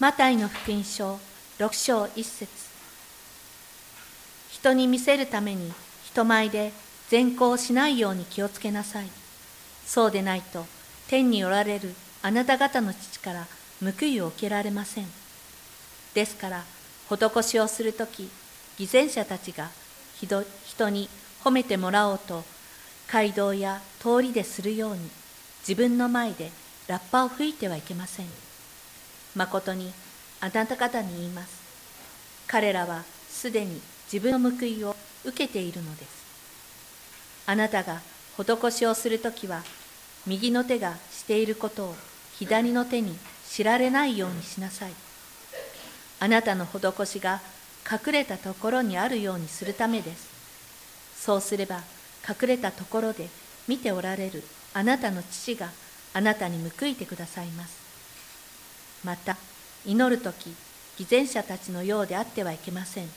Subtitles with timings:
[0.00, 1.20] マタイの福音書
[1.58, 2.48] 6章1節。
[4.50, 5.74] 人に見せるために
[6.06, 6.72] 人前で
[7.10, 9.10] 善行しないように気をつけなさい。
[9.84, 10.64] そうでないと
[11.08, 13.46] 天におられるあなた方の父から
[13.82, 15.06] 報いを受けられません。
[16.14, 16.64] ですから
[17.10, 18.30] 施しをする時
[18.78, 19.68] 偽善者たちが
[20.64, 21.10] 人に
[21.44, 22.42] 褒めてもらおうと
[23.12, 25.10] 街道や通りでするように
[25.60, 26.50] 自分の前で
[26.88, 28.49] ラッパを吹いてはいけません。
[29.34, 29.92] まことに
[30.40, 31.60] あなた方に言います。
[32.46, 33.80] 彼らはすでに
[34.12, 36.20] 自分の報いを受けているのです。
[37.46, 38.00] あなたが
[38.36, 39.62] 施しをするときは
[40.26, 41.94] 右の手がしていることを
[42.38, 43.16] 左の手に
[43.48, 44.92] 知られないようにしなさい。
[46.20, 47.40] あなたの施しが
[47.90, 50.28] 隠れたところにあるようにするためです。
[51.16, 51.82] そうすれば
[52.28, 53.28] 隠れたところで
[53.68, 54.42] 見ておられる
[54.74, 55.70] あなたの父が
[56.12, 57.79] あなたに報いてくださいます。
[59.04, 59.36] また
[59.86, 60.54] 祈る時
[60.98, 63.08] 偽善者たちのようであってはいけません。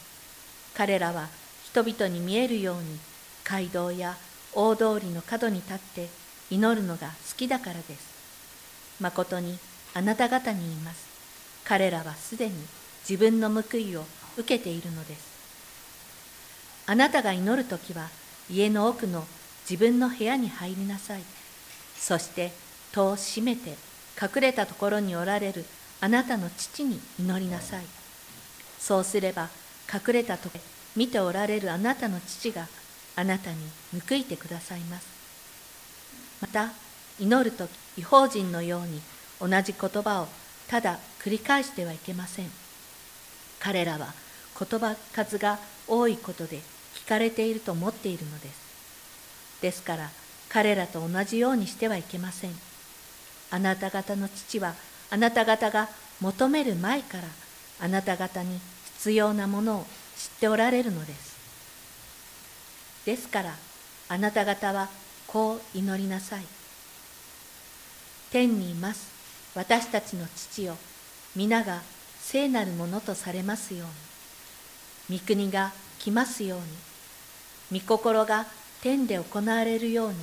[0.73, 1.27] 彼らは
[1.66, 2.97] 人々に見えるように
[3.44, 4.16] 街道や
[4.53, 6.09] 大通りの角に立って
[6.49, 9.02] 祈るのが好きだからです。
[9.02, 9.58] まことに
[9.93, 11.05] あなた方に言います。
[11.66, 12.55] 彼らはすでに
[13.08, 14.05] 自分の報いを
[14.38, 15.33] 受けているのです。
[16.86, 18.09] あなたが祈る時は
[18.49, 19.25] 家の奥の
[19.69, 21.21] 自分の部屋に入りなさい。
[21.97, 22.52] そして
[22.91, 23.75] 戸を閉めて
[24.22, 25.66] 隠れたところにおられる
[26.02, 27.86] あなたの父に祈りなさい。
[28.80, 29.50] そうすれば
[29.94, 30.61] 隠れたところ
[30.95, 32.67] 見ておられるあなたの父が
[33.16, 33.58] あなたに
[34.08, 35.08] 報いてくださいます。
[36.42, 36.72] また
[37.20, 39.02] 祈る時違法人のように
[39.39, 40.27] 同じ言葉を
[40.67, 42.52] ただ繰り返してはいけません。
[43.59, 44.14] 彼らは
[44.59, 46.59] 言葉数が多いことで
[46.95, 49.61] 聞かれていると思っているのです。
[49.61, 50.09] ですから
[50.50, 52.52] 彼らと同じようにしてはいけません。
[53.53, 54.73] あなた方の父は
[55.11, 55.87] あなた方が
[56.19, 57.23] 求める前から
[57.79, 58.59] あなた方に
[58.97, 59.85] 必要なものを
[60.17, 61.37] 知っておられるのです。
[63.05, 63.53] ですから
[64.09, 64.89] あなた方は
[65.27, 66.45] こう祈りなさい。
[68.31, 69.11] 天にいます。
[69.53, 70.75] 私たちの父よ。
[71.36, 71.83] 皆が
[72.19, 73.86] 聖なるものとされますよ
[75.09, 75.19] うに。
[75.19, 76.59] 御国が来ますよう
[77.71, 77.81] に。
[77.81, 78.47] 御心が
[78.81, 80.15] 天で行われるように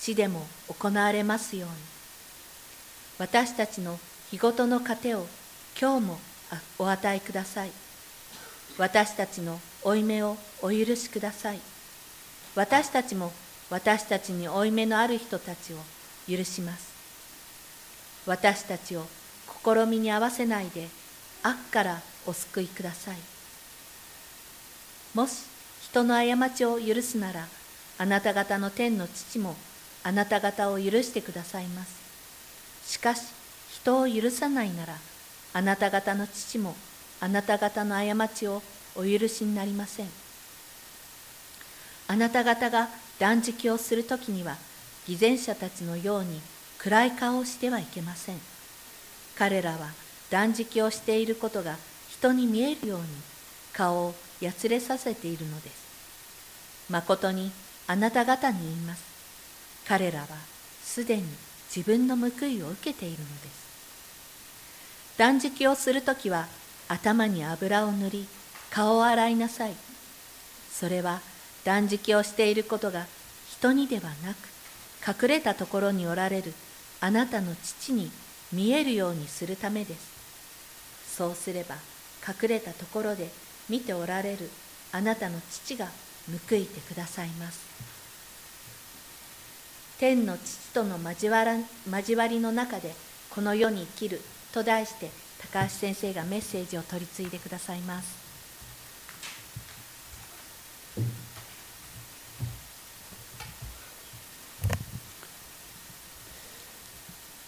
[0.00, 1.91] 地でも行われますように。
[3.22, 4.00] 私たちの
[4.32, 5.26] 日ごとの糧を
[5.80, 6.18] 今日も
[6.76, 7.70] お与えください。
[8.78, 11.60] 私たちの負い目をお許しください。
[12.56, 13.32] 私たちも
[13.70, 15.76] 私たちに負い目のある人たちを
[16.28, 16.92] 許します。
[18.26, 19.04] 私たちを
[19.64, 20.88] 試みに合わせないで
[21.44, 23.16] 悪からお救いください。
[25.14, 25.44] もし
[25.80, 27.46] 人の過ちを許すなら
[27.98, 29.54] あなた方の天の父も
[30.02, 32.01] あなた方を許してくださいます。
[32.92, 33.22] しかし
[33.70, 34.94] 人を許さないなら
[35.54, 36.76] あなた方の父も
[37.20, 38.62] あなた方の過ちを
[38.94, 40.08] お許しになりません。
[42.08, 44.58] あなた方が断食をするときには
[45.06, 46.38] 偽善者たちのように
[46.76, 48.36] 暗い顔をしてはいけません。
[49.38, 49.88] 彼らは
[50.28, 51.78] 断食をしていることが
[52.10, 53.06] 人に見えるように
[53.72, 56.90] 顔をやつれさせているのです。
[56.90, 57.52] まことに
[57.86, 59.02] あなた方に言います。
[59.88, 60.26] 彼らは
[60.84, 61.24] すでに
[61.74, 65.16] 自分の報いを受けているのです。
[65.16, 66.46] 断食をするときは
[66.88, 68.26] 頭に油を塗り
[68.70, 69.74] 顔を洗いなさい。
[70.70, 71.20] それは
[71.64, 73.06] 断食をしていることが
[73.48, 76.52] 人にではなく隠れたところにおられる
[77.00, 78.10] あなたの父に
[78.52, 81.16] 見えるようにするためです。
[81.16, 81.76] そうすれば
[82.26, 83.30] 隠れたところで
[83.68, 84.50] 見ておられる
[84.92, 85.88] あなたの父が
[86.48, 87.91] 報いてくださいます。
[90.02, 91.56] 天の父との交わら
[91.88, 92.92] 交わりの中で
[93.30, 94.20] この世に生きる
[94.52, 95.12] と題して
[95.52, 98.20] 高橋先生がメッセージを取り次いでくださいます。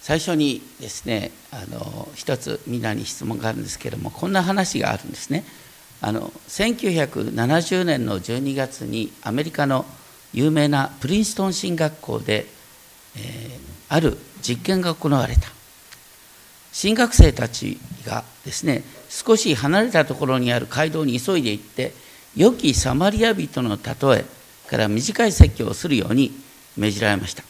[0.01, 5.43] 最初にですねあの一つみんなに質問があるんですけれどもこんな話があるんですね。
[5.99, 9.85] あの1970年の12月にアメリカの
[10.35, 12.45] 有名なプリンストン進学校で、
[13.17, 13.59] え、
[13.89, 15.55] ある実験が行われた。
[16.71, 21.93] 新学生たちがですね少し離れたところにある街道に急いで行って
[22.35, 24.25] 良きサマリア人の例え
[24.69, 26.33] から短い説教をするように
[26.75, 27.43] 命じられました。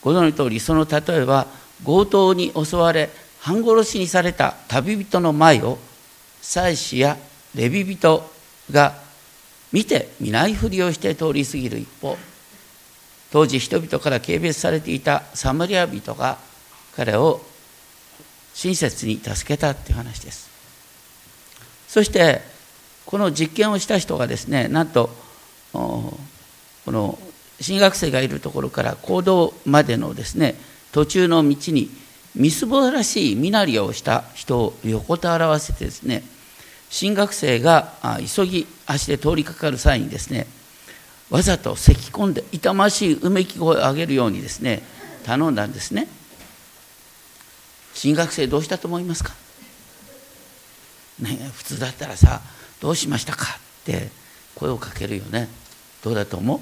[0.00, 1.48] ご存じの通りその例えは
[1.84, 5.78] 強盗に襲われ半殺しにされた旅人の前を
[6.40, 7.16] 祭司や
[7.56, 8.22] レビ人
[8.70, 8.94] が
[9.72, 12.16] 見て見ないふりをして通り過ぎる一方
[13.32, 16.38] 当時人々から軽蔑されていたサマリア人が
[16.96, 17.40] 彼を
[18.54, 20.50] 親切に助けたっていう話です。
[21.88, 22.40] そして
[23.06, 25.10] この実験をした人がですねなんと
[25.72, 26.18] こ
[26.86, 27.18] の
[27.60, 30.54] 新学生がいるところから行動までのですね
[30.92, 31.90] 途中の道に
[32.34, 36.22] みすぼらしい身なりをした人を横たわらせてですね
[36.88, 37.92] 新学生が
[38.34, 40.46] 急ぎ足で通りかかる際にですね
[41.30, 44.82] わざと咳き込んで痛ましいうめき声を上げるようにですね
[45.24, 46.08] 頼んだんですね。
[47.94, 49.32] 新学生どうしたと思いますか？
[51.20, 52.40] ね普通だったらさ
[52.80, 53.44] どうしましたか
[53.82, 54.08] って
[54.54, 55.48] 声をかけるよね。
[56.02, 56.60] どうだと思う？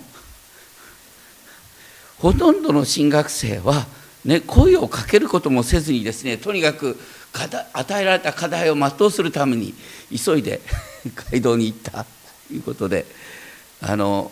[2.21, 3.87] ほとんどの進学生は、
[4.25, 6.99] ね、声をかけることもせずにですねとにかく
[7.33, 9.73] 与えられた課題を全うするために
[10.11, 10.61] 急いで
[11.31, 12.05] 街道に行った
[12.49, 13.07] ということで
[13.81, 14.31] あの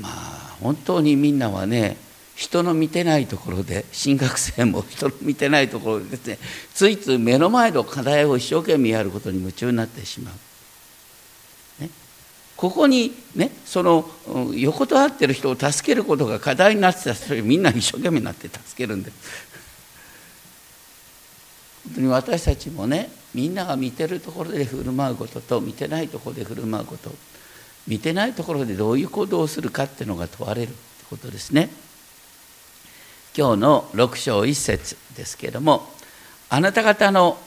[0.00, 1.96] まあ本当にみんなはね
[2.34, 6.38] 人の見てないところで進学生も人の見てないところでですね
[6.72, 10.34] ついつい目の前の課題を一生懸命やることに夢中になってしまう。
[12.58, 14.04] ここにねその
[14.56, 19.12] 横たわってる人を助けることが課題になってた人みんな一生懸命になって助けるんで
[21.84, 27.12] 本当に私たちもねみんなが見てるところで振る舞うことと見てないところで振る舞うこと。
[27.88, 30.76] 見てないところでどういう行動をするかっていうのが問われるって
[31.10, 31.70] ことですね。
[33.36, 35.88] 今日の6章1節ですけれども
[36.50, 37.38] あなた方の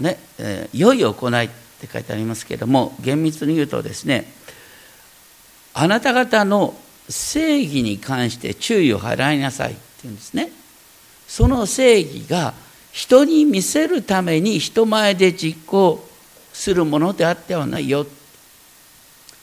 [0.00, 1.48] ね、えー、良い行いっ
[1.80, 4.32] て書いてありますけれども厳密に言うとですね
[5.74, 6.74] あなた方の
[7.08, 10.50] 正義に関して注意を払いなさいっていうんですね。
[11.28, 12.54] その正義が
[12.92, 16.02] 人に見せるために人前で実行
[16.52, 18.06] するものであってはないよっ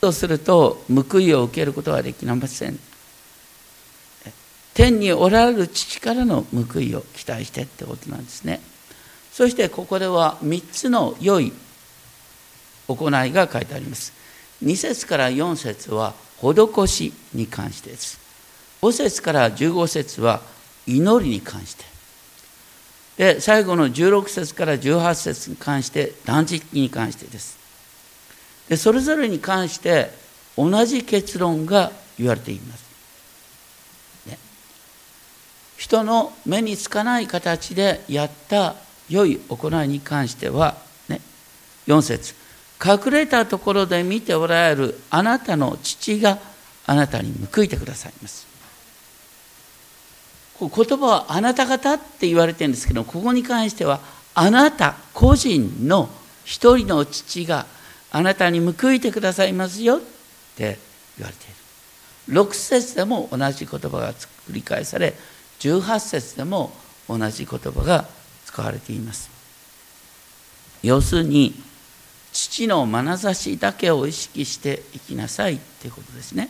[0.02, 2.80] とすると報いを受けることはできません。
[4.74, 8.62] 天におられる父からの報いを期待してってことなんですね。
[9.32, 11.54] そしてここでは3つの良い
[12.88, 14.12] 行いが書いてあります。
[14.64, 18.20] 2節から4節は施しに関してです。
[18.82, 20.42] 5節から15節は
[20.88, 21.86] 祈りに関して。
[23.18, 27.61] で最後の16節から18節に関して断食に関してです。
[28.72, 30.12] でそれぞれに関して
[30.58, 34.38] 同じ結論が言われています、ね、
[35.78, 38.76] 人の目につかない形でやった
[39.10, 40.78] 良い行いに関しては、
[41.10, 41.20] ね、
[41.86, 42.34] 4節。
[42.82, 46.40] 隠れたところで見ておられるあなたの父が
[46.88, 48.48] あなたに報いてくださいます。
[50.62, 54.00] 言葉はあなた方って言われてるんですけどここに関しては
[54.34, 56.08] あなた個人の
[56.46, 57.66] 一人の父が
[58.12, 60.00] あなたに報いてくださいますよっ
[60.56, 60.78] て
[61.18, 65.14] 言われている6節でも同じ言葉が繰り返され
[65.60, 66.72] 18節でも
[67.08, 68.06] 同じ言葉が
[68.46, 69.30] 使われています
[70.84, 71.54] 要するに
[72.32, 76.50] 父の眼差しだけを意識していきなさいっていうことですね。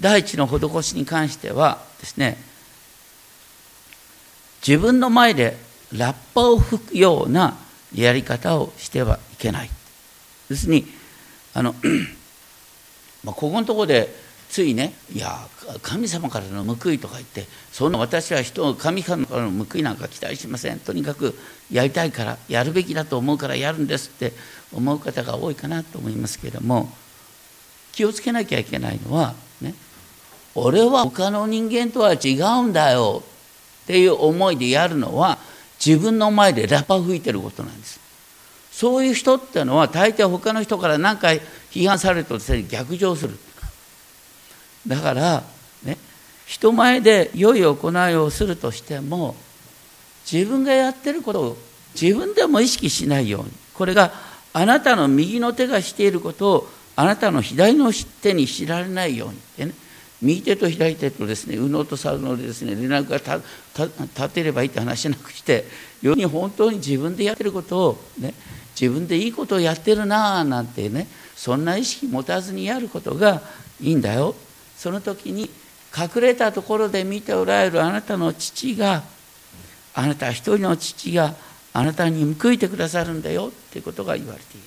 [0.00, 2.38] 第一の施しに関してはですね
[4.66, 5.56] 自分の前で
[5.92, 7.58] ラッパを吹くような
[7.94, 9.70] やり方をしてはいけない。
[10.52, 10.86] 要するに
[11.54, 11.74] あの
[13.24, 14.08] まあここのとこで
[14.50, 15.48] ついねいや
[15.80, 20.78] 神様からの報いとか言ってそんな私は人を神様からの報いなんか期待しません。
[20.78, 21.34] とにかく
[21.70, 24.34] やりたいからやるべきだと思うからやるんですって
[24.74, 26.90] 思う方が多いかなと思いますけれども
[27.92, 29.74] 気をつけなきゃいけないのはね
[30.54, 33.22] 俺は他の人間とは違うんだよ
[33.84, 35.38] っていう思いでやるのは
[35.84, 38.02] 自分の前でラッパ吹いてることなんです。
[38.72, 41.28] そういう人っていうのは大抵他の人から何か
[41.70, 42.38] 批判されると
[42.68, 43.38] 逆上する。
[44.86, 45.44] だから
[45.84, 45.98] ね
[46.46, 49.36] 人前で良い行いをするとしても
[50.30, 51.56] 自分がやってることを
[52.00, 53.50] 自分でも意識しないように。
[53.74, 54.12] これが
[54.52, 59.34] あなたの右の手がしていることをあなたの左の手に知られないように。
[59.34, 59.72] ってね。
[60.22, 63.42] 右手と左手とですね右脳と左脳でですね連絡が
[63.98, 65.64] 立てればいいって話じゃなくして
[66.00, 68.32] 世に本当に自分でやってることをね
[68.82, 73.40] 自分でいいことをやってるなあなんてねそんな意識持たずにやることが
[73.80, 74.34] いいんだよ。
[74.76, 75.48] その時に
[75.96, 79.04] 隠れたところで見ておられるあなたの父が
[79.94, 81.36] あなた一人の父が
[81.72, 83.48] あなたに報いてくださるんだよ。
[83.48, 84.66] っていうことが言われている。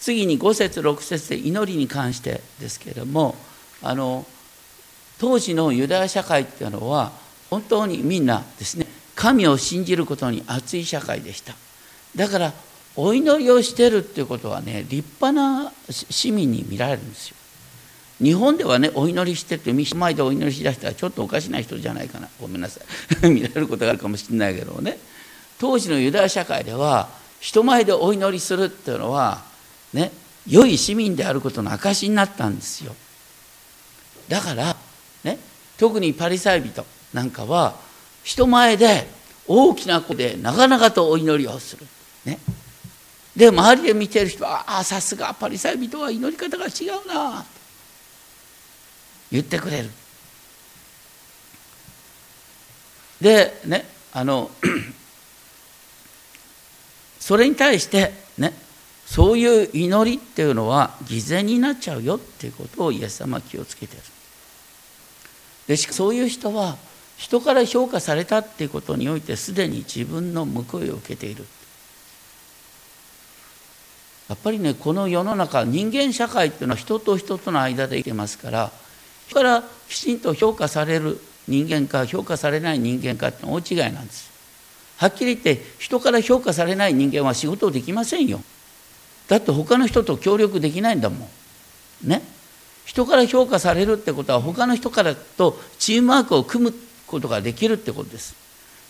[0.00, 3.36] 次に5節6節で祈りに関してですけれども
[3.82, 4.24] あの
[5.18, 7.12] 当時のユダヤ社会っていうのは
[7.50, 11.54] 本当にみんなですね神を信じることに熱い社会でした。
[12.16, 12.52] だから
[12.96, 17.36] お祈りをしてるっていうことはね立派な市民に見られるんですよ。
[18.20, 22.28] 日本ではねお祈りしてって人前でお祈りしだしたらちょっとおかしな人じゃないかな。
[22.40, 22.80] ごめんなさ
[23.22, 23.28] い。
[23.30, 24.98] 見られることがあるかもしれないけどね。
[25.58, 27.08] 当時のユダヤ社会では
[27.40, 29.42] 人前でお祈りするっていうのは
[29.94, 30.12] ね
[30.46, 32.94] 良い市民であることの証になったんですよ。
[34.28, 34.76] だから
[35.24, 35.38] ね
[35.78, 37.74] 特にパリサイ人なんかは
[38.22, 39.08] 人前で
[39.46, 41.86] 大きな声で長々とお祈りをする。
[42.24, 42.38] ね。
[43.36, 47.44] で周りで見てる人はああさすがパリサイ人は祈り方が違うな。
[49.30, 49.90] 言ってくれる。
[53.20, 54.50] でねあの
[57.20, 58.52] それに対してね
[59.06, 64.02] そういう祈りっていうのは偽善になっちゃうよっていうことをイエス様は気をつけてる。
[65.66, 66.76] でしかそういう人は
[67.16, 71.46] 人から評価されたっていうことにおいてすでに自分の報いを受けている。
[74.30, 78.70] やっぱりねこの世の中人間社会っていうのは人と人との間で生きてますから
[79.26, 84.30] 人からきちんと評価される人間か評価されない人間かって大違いなんです。
[84.98, 88.40] はっきり言って人から評価されない人間は仕事できませんよ。
[89.26, 91.28] だって他の人と協力できないんだも
[92.04, 92.08] ん。
[92.08, 92.22] ね？
[92.84, 96.74] 人から評価されるってことは他の人からとチームワークを組む
[97.06, 98.36] ことができるってことです。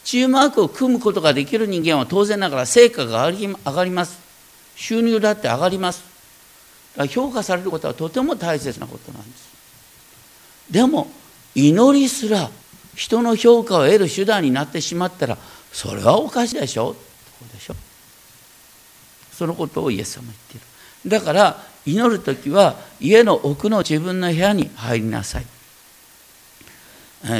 [0.04, 4.29] チームワークを組むことができる人間は当然ながら成果が上がります。
[4.80, 6.02] 収入だって上がります。
[6.96, 9.50] だから評価されることはとても大切なことなんです。
[10.70, 11.08] でも
[11.54, 12.50] 祈りすら
[12.94, 15.36] 人の評価を得る手段になってしまったら
[15.70, 16.96] それはおかしいでしょ。
[17.52, 17.74] でしょ。
[19.32, 21.10] そのことをイエス様言っている。
[21.10, 25.46] だから祈る時は家の奥の自分の部屋に入りなさい。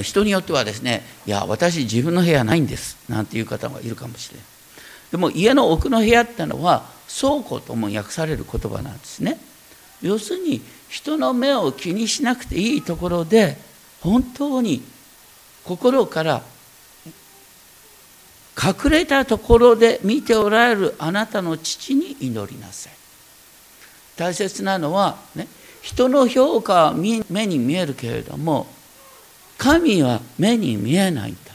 [0.03, 2.99] 人によってはですねいや私自分の部屋ないんです。
[3.09, 4.50] なんていう方がいるかもしれない。
[5.11, 6.85] でも家の奥の部屋ってのは
[7.21, 9.39] 倉庫とも訳される言葉なんですね。
[10.03, 13.57] 要するに人の目を気にしなくていいところで
[14.01, 14.83] 本当に
[15.65, 16.43] 心から
[18.57, 22.93] 隠れたところで見ておられるあなたの父に祈りなさい。
[24.17, 25.49] 大切なのは、ね、
[25.81, 28.67] 人の評価は目に見えるけれども
[29.57, 31.50] 神は目に見えないんだ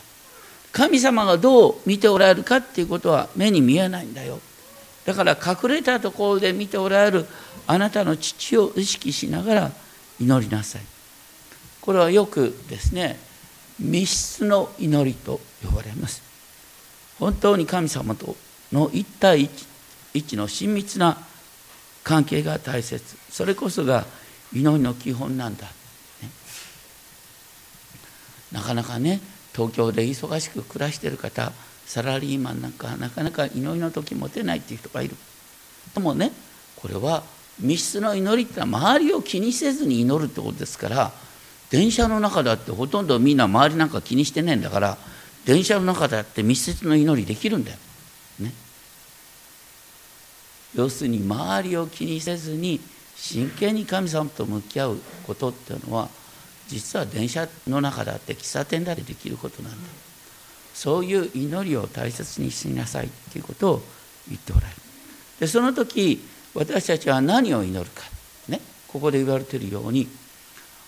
[0.76, 4.42] 神様がどう見ておられるかっていうことは目に見えないんだよ。
[5.06, 7.26] だから隠れたところで見ておられる
[7.66, 9.72] あなたの父を意識しながら
[10.20, 10.82] 祈りなさい。
[11.80, 13.18] これはよくですね
[13.80, 16.22] 密室の祈りと呼ばれます。
[17.20, 18.36] 本当に神様と
[18.74, 19.50] の一対
[20.14, 21.18] 一の親密な
[22.04, 23.16] 関係が大切。
[23.30, 24.06] それこそが
[24.54, 25.72] 祈りの基本なんだ、ね、
[28.52, 29.22] なかなかね
[29.56, 31.52] 東京で忙しく暮らしてる方
[31.86, 35.16] サラリーマンなんかなかなか祈りの時持てないっていう人がいる
[35.94, 36.32] でもね
[36.76, 37.24] これは
[37.60, 41.12] 密室の祈りってのは周りを気にせずに祈るってことですから
[41.70, 44.98] 電車の中だってほとんどみんな周りなんか気にしてねえんだから
[45.46, 47.78] 電車の中だって密接の祈りできるんだよ。
[48.40, 48.52] ね、
[50.76, 52.82] 要するに周りを気にせずに
[53.16, 56.10] 真剣に神様と向き合うことっていうのは
[56.68, 59.78] 実は電車の中だって喫茶店だってできることなんだ。
[60.74, 63.82] そういう祈りを大切にしなさいっていうことを
[64.28, 64.74] 言っておられる。
[65.40, 66.22] でその時
[66.54, 68.04] 私たちは何を祈るか、
[68.48, 70.08] ね、ここで言われてるように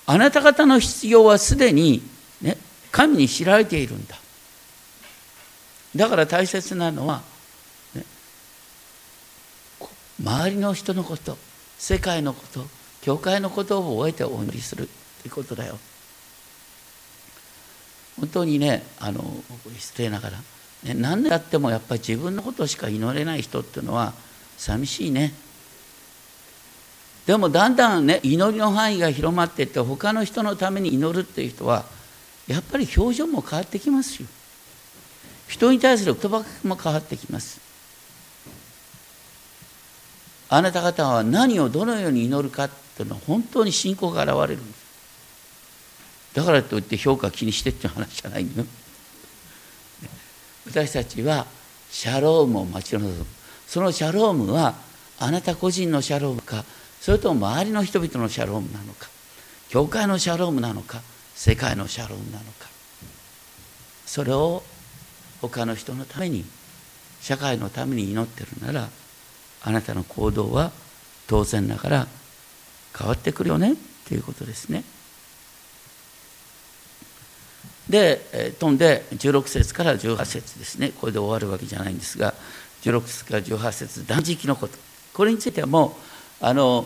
[0.06, 2.02] あなた方の必要はすでに、
[2.42, 2.58] ね、
[2.92, 4.18] 神に知られているんだ。
[5.96, 7.22] だから大切なのは、
[7.96, 8.04] ね、
[10.22, 11.38] 周りの人のこと
[11.78, 12.66] 世界のこと
[13.02, 14.90] 教会のことを覚えてお祈りする。
[15.28, 15.78] いうことだよ。
[18.20, 19.24] 本当にねあの
[19.78, 20.38] 失礼ながら、
[20.84, 24.14] ね、何であってもやっぱり自分のことしか祈れない人っていうのは
[24.58, 25.34] 寂しいね。
[27.28, 31.86] でもだんだんね祈りの範囲が広まっていって他の人のために祈るっていう人は
[32.48, 34.28] やっぱり表情も変わってきますよ。
[35.48, 37.60] 人に対する言葉も変わってきます。
[40.50, 44.87] あなた方は何をどのように祈るかっていうのは本当に信仰が現れるんです。
[46.38, 48.64] だからといって評価気にしてっていう話じゃないの
[50.68, 51.48] 私たちは
[51.90, 53.26] シャロームを待ち望む
[53.66, 54.76] そのシャロームは
[55.18, 56.64] あなた個人のシャロームか
[57.02, 59.08] それとも周りの人々のシャロームなのか
[59.70, 61.02] 教会のシャロームなのか
[61.34, 62.68] 世界のシャロームなのか
[64.06, 64.62] それを
[65.42, 66.46] 他の人のために
[67.20, 68.90] 社会のために祈ってるなら
[69.64, 70.72] あなたの行動は
[71.26, 72.08] 当然ながら
[72.96, 73.76] 変わってくるよねっ
[74.06, 74.84] ていうことですね。
[77.90, 80.92] で飛んで16節から18節ですね。
[81.00, 82.34] これで終わるわけじゃないんですが
[82.82, 84.78] 16節から18節断食のこと。
[85.14, 85.98] これについてはも
[86.42, 86.86] うあの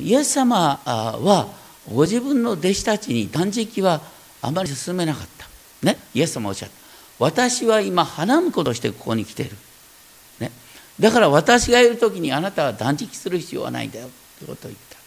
[0.00, 1.48] イエス様は
[1.92, 4.00] ご自分の弟子たちに断食は
[4.42, 5.46] あまり進めなかった。
[5.82, 5.98] ね。
[6.14, 6.74] イエス様おっしゃった。
[7.18, 9.56] 私は今花婿としてここに来ている、
[10.40, 10.50] ね、
[10.98, 14.06] だから私がいる時にあなたは断食する必要はないんだよ。
[14.06, 14.10] っ
[14.40, 14.98] てことを言った。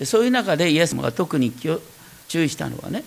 [0.00, 3.04] でそういう中でイエス様が特に注意したのはね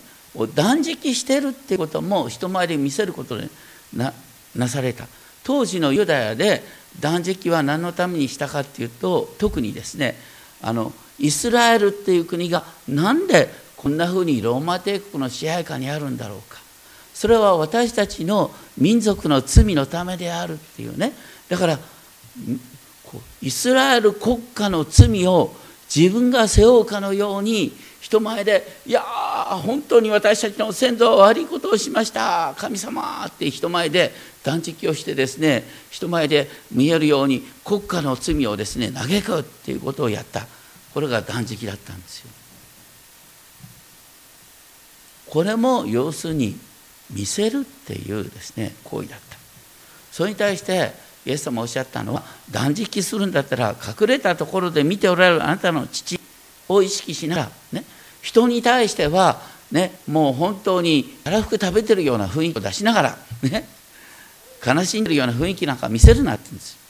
[0.54, 3.48] 断食してるってことも人前で見せることで
[3.94, 4.12] な
[4.56, 5.06] なされた。
[5.44, 6.62] 当時のユダヤで
[7.00, 10.16] 断食は何のためにしたかっていうと特にですね
[10.62, 16.58] あのイスラエルっていう国がなんでこんなふうにローマ帝国の支配下にあるんだろうか。
[17.12, 21.12] それは私たちの民族の罪のためであるっていうね。
[21.48, 21.78] だから
[23.40, 25.54] イスラエル国家の罪を
[25.94, 27.72] 自分が背負うかのように
[28.04, 32.54] 人前で「いや本当に私たちの先祖は悪いことをしました。
[32.58, 40.46] 神様」って人前で断食をしてですね人前で見えるように国家の罪をですね嘆くっていうことをやった。
[40.92, 42.30] これが断食だったんですよ。
[45.26, 46.58] これも要するに
[47.10, 49.38] 見せるっていうですね行為だった。
[50.12, 50.92] それに対して
[51.24, 56.20] イエス様おっしゃったのは断食するんだったら隠れたところで見ておられるあなたの父
[56.68, 57.84] を意識しながらね
[58.22, 59.40] 人に対しては
[59.70, 63.68] ねもう本当にたらふく食べてるような雰囲気を出しながらね
[64.66, 66.84] 悲しんでるような雰囲気なんか見せるなって言うんです。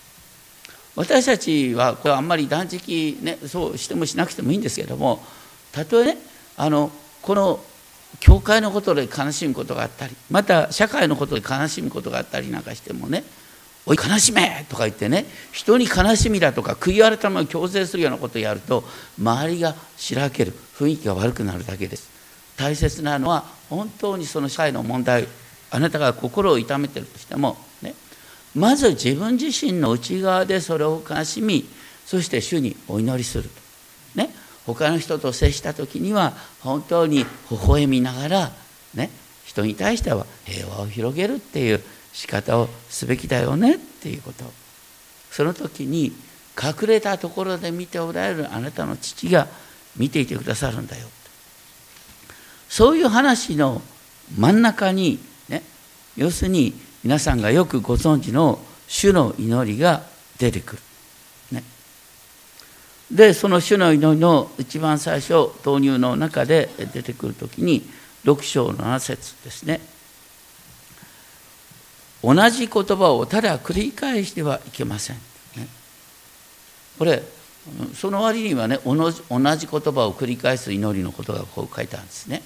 [0.97, 5.25] 私たちはこれあんまり断食ねそうしてもしなくてもいいんですけども
[5.73, 6.19] たとえね
[6.57, 7.61] あのこの
[8.21, 13.25] 教会のことで悲しむことがあったりまた社会のことで悲しむことがあったりなんかしてもね
[13.87, 18.85] 「おい悲しめ!」とか言ってね人に悲しみだとか悔い改めを強制するようなことをやると
[19.19, 22.09] 周りがしらける雰囲気が悪くなるだけです
[22.57, 25.27] 大切なのは本当にその社会の問題
[25.71, 27.95] あなたが心を痛めてるとしてもね
[28.55, 31.67] まず自分自身の内側でそれを悲しみ
[32.07, 33.49] そして主にお祈りすると
[34.15, 34.31] ね
[34.67, 38.53] 他の人と接した時には本当に微笑みながら
[38.95, 39.11] ね
[39.45, 41.83] 人に対しては平和を広げるっていう
[42.15, 44.45] 仕方をすべきだよねっていうこと。
[45.31, 46.13] その時に
[46.57, 49.49] 隠れたところで見ておられるあなたの父が
[49.97, 51.09] 見ていてくださるんだよ
[52.69, 53.83] そういう話の
[54.39, 55.63] 真ん中にね
[56.17, 60.03] 要するに皆さんがよくご存知の主の祈りが
[60.39, 60.83] 出てくる。
[61.53, 61.63] ね。
[63.11, 67.83] でその主の祈りの一番最初導入の中で出てくる時に
[68.25, 69.81] 6章7節ですね。
[72.25, 75.17] 同じ言葉をただ繰り返してはいけません、
[75.57, 75.69] ね、
[76.99, 77.23] これ
[77.95, 82.43] その割にはね同じ同じ言葉を繰り返す祈りのことがこう書いてあるんですね。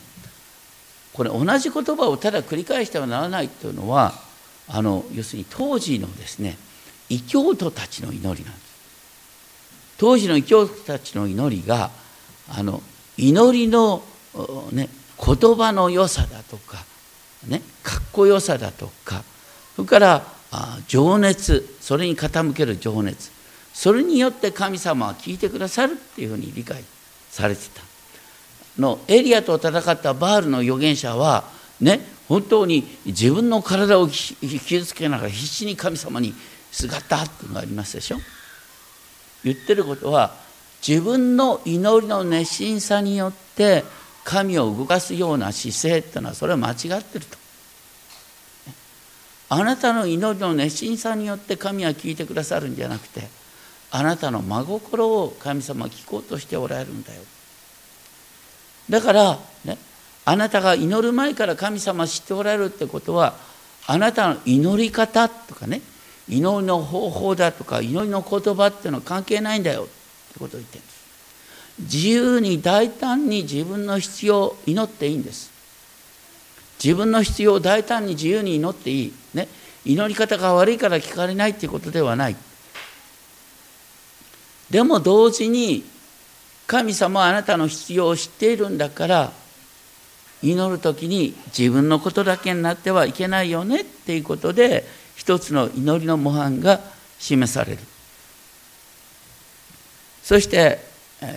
[1.13, 4.15] これ同じ言葉をただ繰り返してはならないというのは
[4.69, 6.57] あの要するに当時のですね
[7.09, 8.69] 異教徒たちの祈りなんです。
[9.99, 11.91] 当時の異教徒たちの祈りが
[12.49, 12.83] あの
[13.17, 14.03] 祈りの、
[14.73, 14.89] ね、
[15.19, 16.85] 言葉の良さだとか、
[17.49, 19.25] ね、かっこよさだとか
[19.79, 20.25] それから
[20.89, 23.31] 情熱それに傾ける情熱。
[23.73, 26.83] それによって神様は聞いてくださるっていうふうに理解
[27.31, 27.81] されてた。
[28.77, 31.45] のエリアと戦ったバールの預言者は
[31.81, 36.35] ね本当に自分の体を傷つけながら必死に神様に
[36.73, 38.17] すがったっていうのがありますでしょ。
[39.45, 40.35] 言ってることは
[40.85, 43.85] 自分の祈りの熱心さによって
[44.25, 47.48] 神を動かすような姿勢っていうのはそれは間違ってると。
[49.51, 53.29] あなたの祈りの熱心さによって神は聞いてくださるんじゃなくて
[53.91, 57.23] あなたの真心を神様は聞こうとしておられるんだよ。
[58.91, 59.79] だからね
[60.25, 63.35] あなたが祈る前から神様知っておられるってことは
[63.87, 65.81] あなたの祈り方とかね
[66.29, 69.87] 祈りの方法だとか祈りの言葉っていうのは関係ないんだよっ
[70.33, 70.99] てことを言ってるんです。
[71.81, 75.51] 自由に大胆に自分の必要を祈っていいんです。
[76.83, 79.49] 自分の必要を大胆に自由に祈っていい、ね、
[79.85, 82.37] 祈り方が悪いから聞かれないっていうことではない。
[84.71, 85.85] でも同時に
[86.67, 89.33] 神様はあなたの必要を知っているんだから
[90.43, 94.85] 祈る時に自分のことだけになってはいけないよねっていうことで
[95.17, 96.81] 一つの祈りの模範が
[97.19, 97.79] 示される。
[100.23, 100.79] そして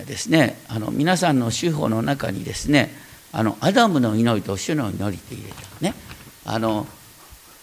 [0.06, 2.94] ですねあの皆さんの手法の中にですね
[3.32, 5.94] あのアダムの祈りと主の祈りって入れたね。
[6.44, 6.86] あの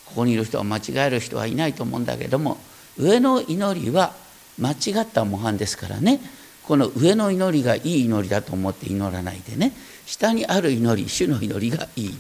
[0.09, 2.57] ここにいる人は間違える人はいないと思うんだけども
[2.97, 4.13] 上の祈りは
[4.59, 6.19] 間違った模範ですからね。
[6.63, 9.71] この上の祈りがいい祈りだと思って祈らないでね。
[10.05, 12.17] 下にある祈り主の祈りがいい祈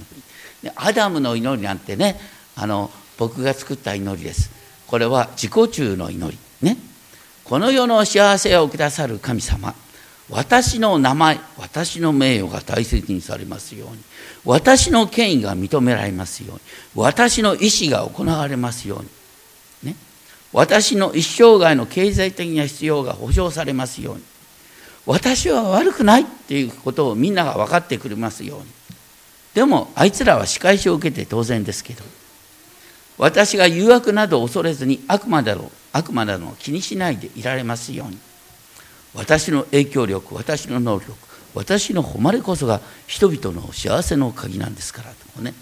[0.63, 0.71] り。
[0.75, 2.19] アダムの祈りなんてね
[2.55, 4.51] あの僕が作った祈りです。
[4.87, 6.77] これは自己中の祈りね。
[7.43, 9.75] この世の幸せをくださる神様。
[10.29, 13.97] 私の名前私の名誉が大切にされますように。
[14.45, 16.61] 私の権威が認められますように。
[16.95, 18.99] 私の意思が行われますよう
[19.83, 19.91] に。
[19.91, 19.95] ね。
[20.53, 24.23] 私の一生涯の経済的な必要が保障されますように。
[25.07, 28.65] 私は悪くないっていうことをみんなが分かってくれますように。
[29.55, 32.03] でもあいつらは仕返しを受けて当然ですけど。
[33.17, 38.28] 私が誘惑などを恐れずに悪魔だろう悪魔などを気にしないでいられますように。
[39.13, 41.13] 私の影響力私の能力
[41.55, 45.53] 私の誉れこそが人々の幸せの鍵なんですからとね。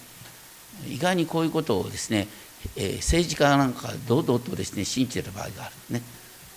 [0.88, 2.28] 意外にこういうことをですね、
[2.76, 6.02] えー、政治家なんか堂々とですね信じてる場合があるね。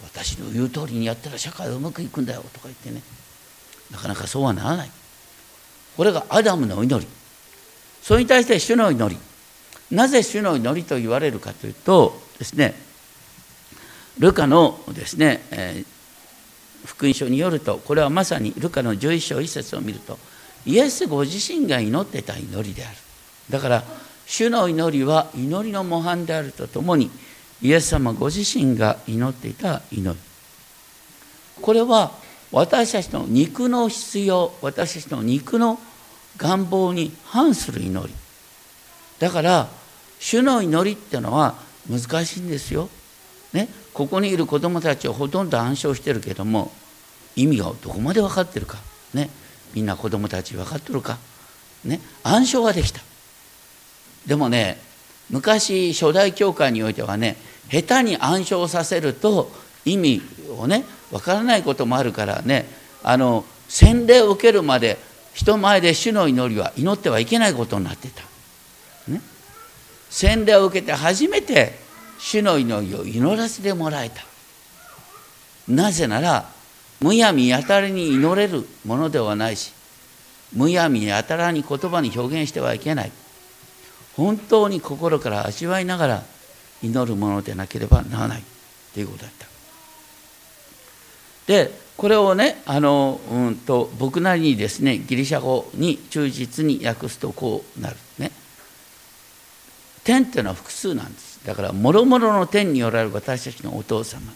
[0.03, 3.03] 私の言う通りにやったら社会はうまくいくんだよとか言ってね。
[3.91, 4.91] なかなかそうはならない。
[5.97, 7.11] これがアダムの祈り。
[8.03, 9.21] それに対して主の祈り。
[9.91, 12.75] なぜ主の祈りと言われるかというとですね
[14.19, 15.87] ルカのですね、えー、
[16.85, 20.19] 福音書によるとこれはまさにルカの11章1節を見ると
[20.67, 22.97] イエスご自身が祈ってた祈りである。
[23.49, 23.85] だから
[24.27, 27.11] 主の祈りは祈りの模範であるとともに
[27.63, 30.17] イエス様ご自身が祈っていた祈り。
[31.61, 32.13] これは
[32.53, 35.79] 私たちの肉の必要私たちの肉の
[36.37, 38.15] 願望に反する祈り。
[39.19, 39.69] だから
[40.19, 41.55] 主の祈りっていうのは
[41.89, 42.89] 難しいんですよ。
[43.53, 46.73] ね、ここにいる子供たちはほとんど暗唱してるけども
[47.37, 48.79] 意味がどこまで分かってるか、
[49.15, 49.31] ね、
[49.75, 51.19] みんな子供たち分かってるか、
[51.85, 53.01] ね、暗唱はできた
[54.27, 54.79] でもね
[55.31, 57.37] 昔初代教会においてはね
[57.71, 59.51] 下手に暗唱させると
[59.85, 60.23] 意味
[60.59, 62.67] をね分からないこともあるからね
[63.03, 64.99] あの洗礼を受けるまで
[65.33, 68.23] 人前で主の祈りは祈ってはいけないことになってた。
[69.09, 69.21] ね、
[70.11, 71.79] 洗礼を受けて初めて
[72.21, 74.23] 主の祈りを祈らせてもらえた。
[75.67, 76.49] なぜなら
[77.01, 79.73] むやみやたらに祈れるものではないし
[80.53, 83.13] むやみやたらに言葉に表現してはいけない。
[84.17, 86.23] 本当に心から味わいながら
[86.83, 88.43] 祈るものでなければならない。
[88.93, 89.47] ということだった。
[91.47, 97.97] でこれをねあの、うんと僕なりにですねギリシャ語に忠実に訳すとこうなる。
[100.11, 101.39] 天っていうのは複数なんです。
[101.47, 104.33] だからもろもろの天におられる私たちのお父様。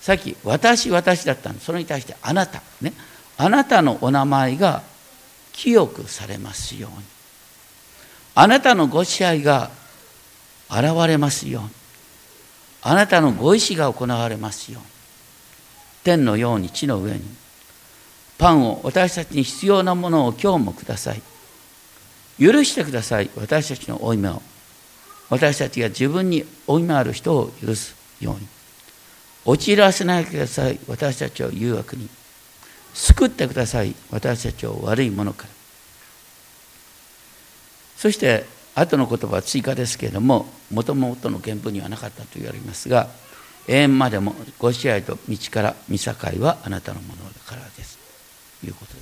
[0.00, 2.62] さっき私私だったんですそれに対してあなた。
[2.80, 2.94] ね。
[3.36, 4.82] あなたのお名前が
[5.52, 7.04] 清くされますように。
[8.34, 9.70] あなたのご支配が
[10.70, 11.68] 現れますように。
[12.80, 14.88] あなたのご意志が行われますように。
[16.02, 17.20] 天のように地の上に。
[18.38, 21.20] パンを私たちに必要なものを今日もください。
[22.38, 23.30] 許してください。
[23.36, 24.42] 私たちの負い目を。
[25.30, 28.46] 私たちが自分に負い目ある人を許すように。
[29.44, 30.78] 陥らせないでください。
[30.86, 32.08] 私たちを誘惑に。
[32.94, 33.94] 救ってください。
[34.10, 35.48] 私たちを悪いものから。
[37.96, 43.08] そして後の言葉は追加ですけれどももともとの原文にはなかったと言われますが
[43.68, 47.98] 永遠までもご支配と道から見境はあなたのものだからです。
[48.60, 49.01] ということで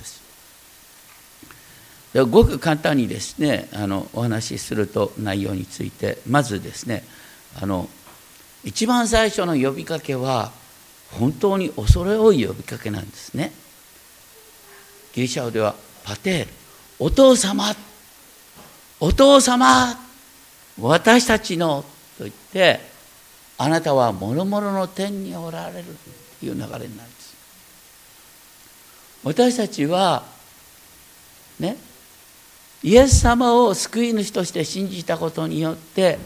[2.13, 7.03] ごく簡単にですねあのお話しすると内容についてまずですね
[7.61, 7.87] あの
[8.63, 10.51] 一番最初の呼びかけは
[11.19, 13.51] 本当に恐れ多い呼びかけなんですね。
[15.13, 16.51] ギリシャ語ではパテール
[16.99, 17.65] お父様
[18.99, 19.95] お父様
[20.79, 21.83] 私たちの
[22.17, 22.79] と言って
[23.57, 25.85] あなたはもろもろの天におられる
[26.39, 27.35] という流れになるんです。
[29.23, 30.23] 私たちは
[31.59, 31.77] ね
[32.83, 36.17] イエス様を救い主として信じたことによって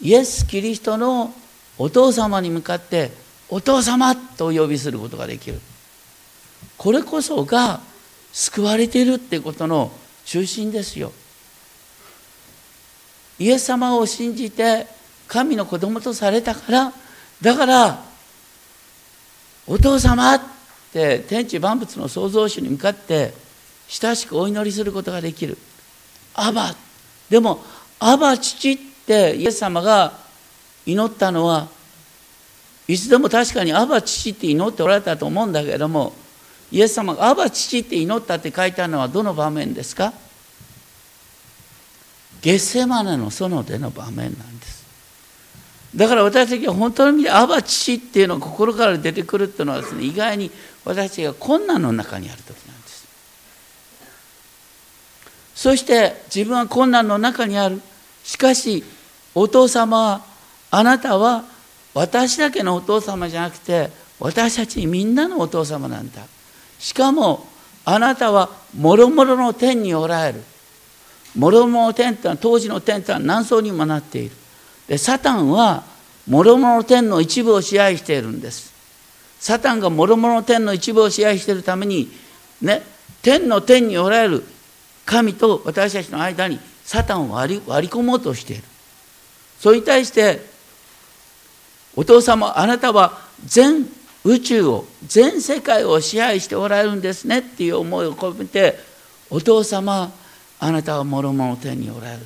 [0.00, 1.32] イエス・キリストの
[1.78, 3.10] お父様に向かって
[3.48, 5.60] お父様とお呼びすることができる。
[6.76, 7.80] これこそが
[8.32, 9.92] 救われているっていうことの
[10.24, 11.12] 中心ですよ。
[13.38, 14.86] イエス様を信じて
[15.26, 16.92] 神の子供とされたから
[17.40, 18.04] だから
[19.66, 20.40] お父様っ
[20.92, 23.32] て天地万物の創造主に向かって
[23.88, 25.56] 親しくお祈りすることができる。
[26.34, 26.74] アバ。
[27.30, 27.62] でも
[27.98, 30.12] アバ父ってイエス様が
[30.84, 31.68] 祈ったのは
[32.86, 36.12] いつでも確かにアバ父って祈っておられたと思うんだけども
[36.70, 40.12] イエス様がアバ父って祈ったって書いてあるのはどの場面ですか？
[42.42, 44.84] ゲセマネの園での場面なんです。
[45.96, 50.50] だから私たちは本当の意味でアバ父っていうのが心から出てくるっていうのはですね意外に
[50.84, 52.63] 私たちが困難の中にある時なんです
[55.54, 57.80] そして自分は困難の中にある。
[58.22, 58.82] しかし
[59.34, 60.22] お父様は
[60.70, 61.44] あなたは
[61.94, 66.22] 私だけのお父様じゃなくて私たちみんなのお父様なんだ。
[66.78, 67.46] しかも
[67.84, 70.42] あなたはもろもろの天におられる。
[71.36, 74.34] もろもろの天というのは当時の天というのは何層にもなっている。
[74.88, 75.84] でサタンは
[76.26, 78.72] もろもろの天の一部を支配しているんです。
[79.38, 82.10] サタンがもろもろの天の一部を支配しているために
[82.62, 82.82] ね
[83.22, 84.44] 天の天におられる。
[85.04, 88.62] 神と私たちの間にサタンを割り割り込もうとしている。
[89.60, 90.40] それに対して
[91.96, 93.86] お父様あなたは全
[94.24, 98.78] 宇宙を全世界を支配しておられるんですねっていう思いを込めて
[99.30, 100.12] お父様
[100.58, 102.20] あなたは諸々の天におられる。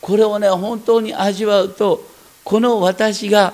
[0.00, 2.04] これをね本当に味わうと
[2.44, 3.52] この私が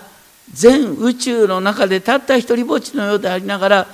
[0.53, 3.87] 全宇宙の中でたった一りぼっちのようでありながら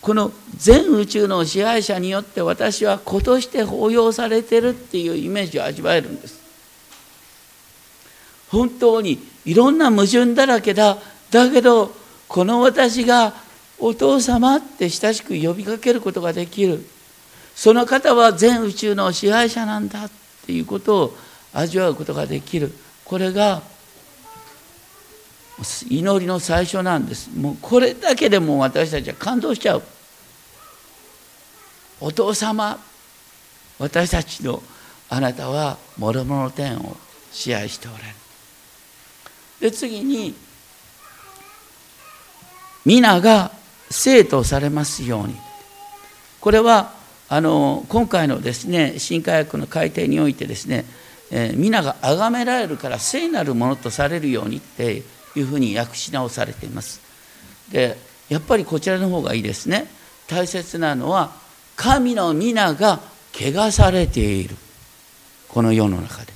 [0.00, 6.40] この全宇宙の支配者によって私は子として抱擁されてるっていうイメージを味わえるんです。
[8.48, 10.98] 本当にいろんな矛盾だらけだ。
[11.30, 11.94] だけど
[12.28, 13.34] この私が
[13.78, 16.84] お父様って親しく呼びかけることができる。
[17.54, 20.10] その方は全宇宙の支配者なんだっ
[20.46, 21.16] ていうことを
[21.52, 22.72] 味わうことができる。
[23.04, 23.62] これが
[25.88, 27.30] 祈りの最初なんです。
[27.36, 29.82] もうこれだけでも私たちは感動しちゃう。
[32.00, 32.78] お父様
[33.78, 34.62] 私たちの
[35.08, 36.96] あなたは諸々の天を
[37.32, 38.14] 支配しておられる。
[39.60, 40.34] で次に
[42.84, 43.52] 皆が
[43.90, 45.36] 生とされますように。
[46.40, 46.92] これは
[47.28, 50.84] あの今回のですね新科学の改定においてですね、
[51.30, 55.02] えー、皆が崇められるから聖なるものとされるようにって
[55.36, 57.00] いうふうに訳し直されています。
[57.70, 57.96] で
[58.28, 59.86] やっぱりこちらの方がいいですね。
[60.28, 61.32] 大切なのは
[61.76, 63.00] 神の皆が
[63.32, 64.56] 汚されている。
[65.48, 66.32] この世の中で。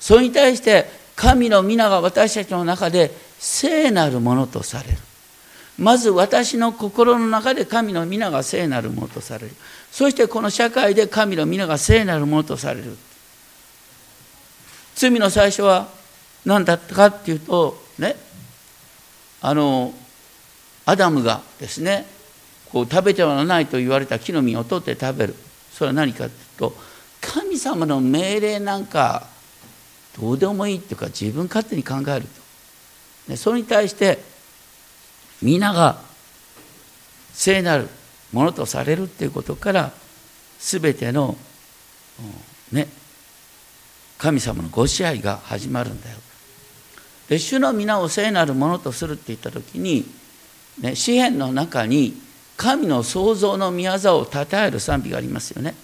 [0.00, 4.98] それに対して神の皆が私たちの中で聖なるものとされる。
[5.78, 9.54] まず私の心の中で神の皆が聖なるものとされる。
[9.90, 12.96] そしてこの社会で神の皆が聖なるものとされる。
[14.94, 15.88] 罪の最初は
[16.44, 18.16] 何だったかっていうとね。
[19.42, 19.94] あの
[20.86, 22.06] アダムがですね
[22.72, 25.34] こう食べてはならないと言われた木の実を取って食べる。
[25.72, 26.74] それは何かというと
[27.20, 29.28] 神様の命令なんか
[30.20, 32.26] どうでもいいっていうか自分勝手に考える
[33.28, 33.36] と。
[33.36, 34.18] それに対して
[35.42, 36.00] 皆が
[37.32, 37.88] 聖なる
[38.32, 39.92] ものとされるっていうことから
[40.58, 41.36] 全ての、
[42.72, 42.88] ね、
[44.18, 46.18] 神様のご支配が始まるんだよ。
[47.38, 50.04] 主の皆を聖なるものとするって言った時に、
[50.80, 52.14] ね、詩篇の中に
[52.56, 55.74] 神の創造の宮座を称える賛美がありますよね。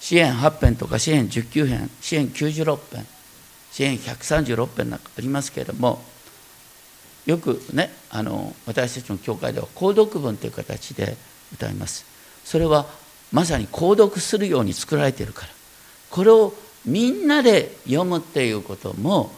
[0.00, 3.06] 詩篇8編とか詩篇19編詩篇96編
[3.72, 6.04] 詩篇136編なんかありますけれども
[7.24, 11.16] よくねあの私たちの教会では購読文という形で
[11.54, 12.04] 歌います
[12.44, 12.84] それは
[13.32, 15.48] まさに購読するように作られているから
[16.10, 16.52] これを
[16.84, 19.32] みんなで読むっていうことも、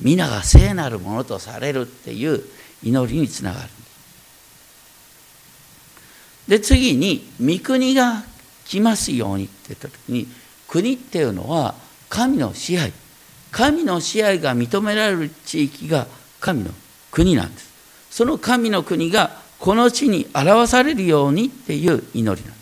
[0.00, 2.42] 皆が聖なるものとされるっていう
[2.82, 3.68] 祈りにつながる。
[6.48, 8.22] で次に御国が
[8.66, 10.28] 来ますようにって言った時に
[10.68, 11.74] 国っていうのは
[12.08, 12.92] 神の支配。
[13.50, 16.06] 神の支配が認められる地域が
[16.40, 16.70] 神の
[17.10, 17.70] 国なんです。
[18.10, 22.56] その神の国がこの地に表されるようにっていう祈りなんです。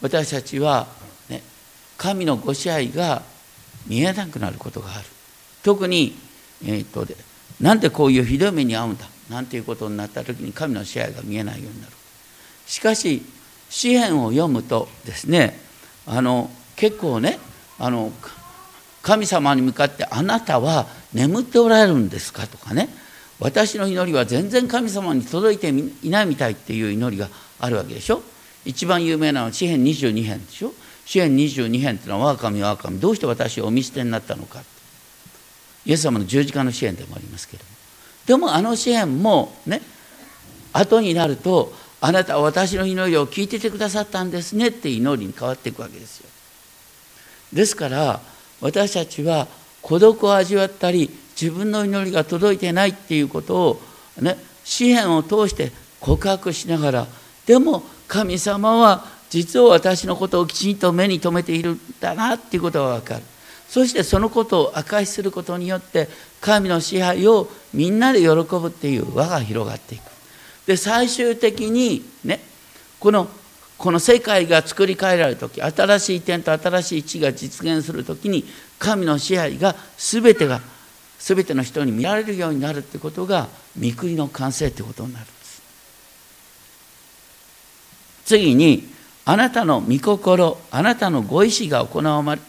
[0.00, 0.88] 私たちは、
[1.28, 1.42] ね、
[1.96, 3.22] 神のご支配が
[3.86, 5.04] 見えなくなることがある。
[5.62, 6.16] 特に、
[6.64, 7.06] えー、っと
[7.60, 9.06] なんでこういうひどい目に遭うんだ。
[9.30, 11.92] なんていうことになった時に神の支配が見えないようになる。
[12.66, 13.22] しかし
[13.70, 15.58] 詩篇を読むとですね
[16.06, 17.38] あの結構ね
[17.78, 18.12] あの
[19.02, 22.88] 神様に向かって「あなたは眠っておられるんですか?」とかね。
[23.40, 25.70] 私の祈りは全然神様に届いて
[26.04, 28.22] いないみたいっていう祈りがあるわけでしょ。
[28.64, 30.72] 一番有名なのは詩篇22編でしょ。
[31.12, 34.62] 支援22編というのは我が神我が神どうして私をお見捨てになったのか。
[35.84, 37.76] イエス様の十字架の支援でもありますけれども。
[38.24, 39.82] でもあの支援もね
[40.72, 41.70] 後になると
[42.00, 46.30] あなたは私の祈りを聞いててくださったんですねって祈りに変わっていくわけですよ。
[47.52, 48.22] ですから
[48.62, 49.48] 私たちは
[49.82, 53.82] 孤独を味わったり自分の祈りが届いてないっていうことを
[54.18, 57.06] ね詩篇を通して告白しながら
[57.44, 63.22] でも神様は実は私のことをきちんと目に留めているんだなっていうことが分かる。
[63.66, 66.06] そしてそのことを証しすることによって
[66.42, 70.02] 神の支配をみんなで喜ぶっていう輪が広がっていく。
[70.66, 72.40] で最終的にね
[73.00, 73.26] この
[73.78, 78.44] この世界が作り変えられる時新しい点と新しい地が実現する時に
[78.78, 80.60] 神の支配が全てが
[81.18, 83.48] 全ての人に見られるようになるってことが
[83.80, 85.62] 御国の完成ってことになるんです。
[88.26, 88.91] 次に
[89.24, 92.40] あなたの御心あなたのご意志が行われ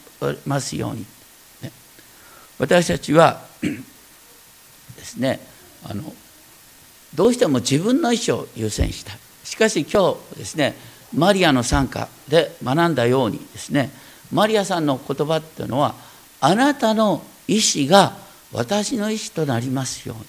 [0.46, 1.06] ますように、
[1.62, 1.72] ね、
[2.58, 5.40] 私たちは ですね
[5.84, 6.04] あの
[7.14, 9.14] どうしても自分の意思を優先した。
[9.14, 10.74] いしかし今日ですね
[11.14, 13.92] マリアの参加で学んだようにですね
[14.32, 15.94] マリアさんの言葉っていうのは
[16.42, 18.18] あなたの意思が
[18.52, 20.26] 私の意思となりますように。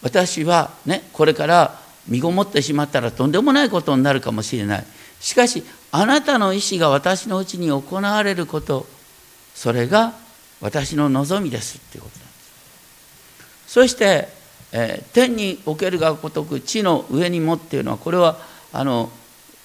[0.00, 4.86] 私はねこれから身ごもってしまったらとんでもないことになるかもしれない。
[5.20, 8.86] しかしあなたの意思が私のうちに行われること
[9.54, 10.14] それが
[10.60, 12.48] 私の望みですっていうことなんです。
[13.66, 14.28] そして、
[14.72, 18.38] えー、天におけるが如く地の上にもっていうのはこれは
[18.72, 19.10] あの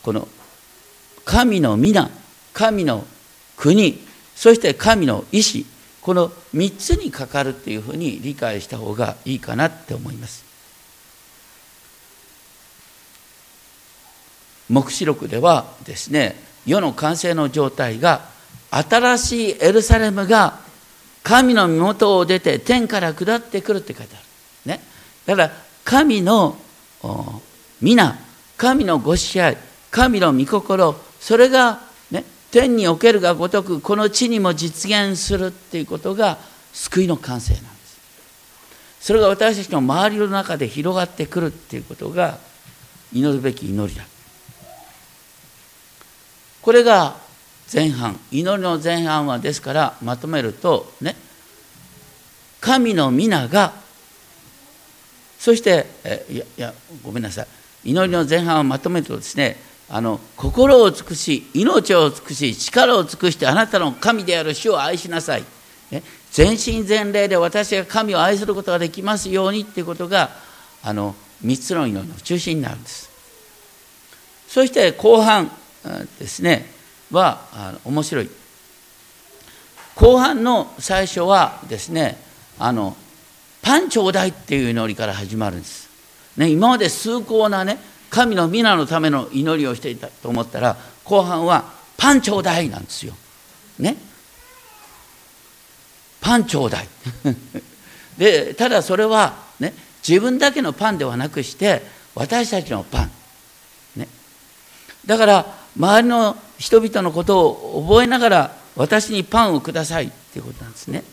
[0.01, 0.27] この
[1.25, 2.09] 神の皆
[2.53, 3.05] 神の
[3.55, 3.99] 国
[4.35, 5.65] そして神の意志
[6.01, 10.52] この3つにかかるっていうふうに理解した方がいいかなって思います。
[14.73, 18.21] 黙示録ではですね世の完成の状態が
[18.71, 20.59] 新しいエルサレムが
[21.21, 24.25] 神の身元を出て天から下ってくるって書いてある。
[24.65, 24.81] ね、
[25.25, 25.51] だから
[25.86, 26.57] 神の
[27.81, 28.17] 皆
[28.57, 29.57] 神のご支配
[29.91, 36.39] 神の御心それがね天におけるがごとくこの地にも実現するっていうことが
[36.73, 37.99] 救いの完成なんです。
[39.01, 42.39] それが私たちの周りの中で広がってくるっていうことが
[43.13, 44.03] 祈るべき祈りだ
[46.63, 47.17] これが
[47.71, 48.19] 前半。
[48.32, 51.15] 祈りの前半はですからまとめるとね。
[52.62, 53.73] 神の皆が
[55.38, 56.73] そしてえいやいや
[57.04, 57.47] ごめんなさい。
[57.84, 59.58] 祈りの前半をまとめるとですね
[59.89, 65.43] あの心を尽くし命を尽くし力を尽くしてあなたの神である主を愛しなさい、
[65.91, 70.30] ね、全身全霊で私が神を愛することができますようにっていうことが
[70.82, 73.12] あの3つの祈りの中心になるんです。
[74.47, 75.52] そして後半
[76.19, 76.65] ですね
[77.12, 78.30] は面白い
[79.96, 82.17] 後半の最初はですね
[82.58, 82.96] あの
[83.62, 85.89] パンちょうだいっていう祈りから始まるんです、
[86.38, 87.78] ね、今まで崇高なね
[88.10, 91.65] 神の皆のための祈りをしていたと思ったら後半は
[91.98, 93.15] パンちょうだいなんですよ。
[93.80, 93.98] ね。
[96.22, 96.88] パンちょうだい。
[98.17, 99.74] でただそれは、ね、
[100.08, 101.82] 自分だけのパンではなくして
[102.13, 103.12] 私たちのパン。
[103.96, 104.08] ね、
[105.06, 111.03] だから周りの人々のことを覚えながら私にパンをくださいっていうことなんですね。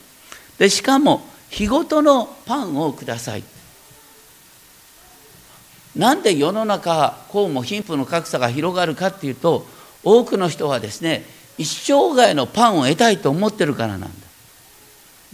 [0.58, 3.44] でしかも日ごとのパンをください。
[5.96, 9.66] なんで世の中こうも貧富の格差が広がるかっていうと
[10.04, 11.24] 多くの人はですね
[11.58, 14.08] 一生涯のパンを得たいと思ってるからなんだ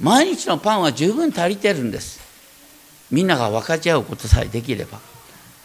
[0.01, 2.21] 毎日のパンは十分足りてるんです
[3.11, 4.99] みんなが分かち合うことさえできれば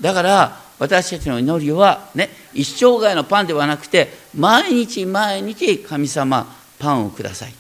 [0.01, 6.47] だから私たちの祈りはね一生涯のパンではなくて毎日毎日神様
[6.79, 7.53] パンをください。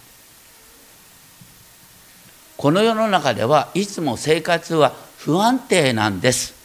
[2.57, 6.55] この世の中ではいつも生活は不安定なんです。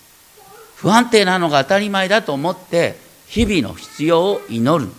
[0.76, 4.90] 不安定なのが当たり前だと思って日々の必要を祈る。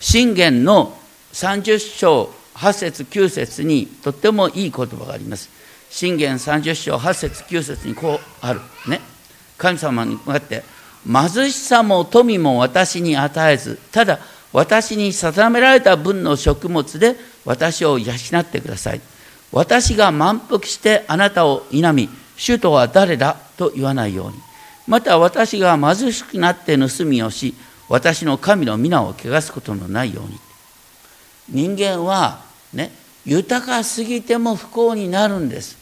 [0.00, 0.98] 信玄の
[1.32, 5.48] 30章8節9節にとってもいい言葉があります。
[5.90, 8.60] 信玄30章8節9節にこうある。
[8.88, 9.13] ね。
[9.56, 10.62] 神様に向かって
[11.06, 14.18] 貧しさも富も私に与えずただ
[14.52, 19.00] 私に定められた分の食物で私を養ってください。
[19.50, 24.34] 私が満腹してあなたを否み主とは誰だと言わないように。
[24.86, 27.54] また私が貧しくなって盗みをし
[27.88, 30.38] 私の神の皆を汚すことのないように。
[31.48, 32.40] 人間は
[32.72, 32.92] ね
[33.24, 35.76] 豊かすぎても不幸になるんです。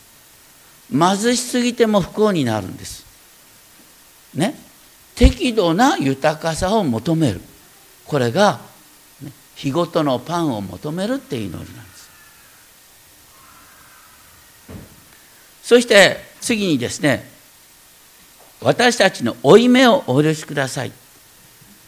[0.91, 3.05] 貧しすぎても不幸になるんです。
[4.35, 4.55] ね。
[5.15, 7.41] 適度な豊かさを求める。
[8.07, 8.61] これが、
[9.23, 12.11] ね、日ごとのパンを求めるっていう祈りなんです。
[15.63, 17.31] そして次にですね
[18.61, 20.93] 私たちの負い目をお許しください。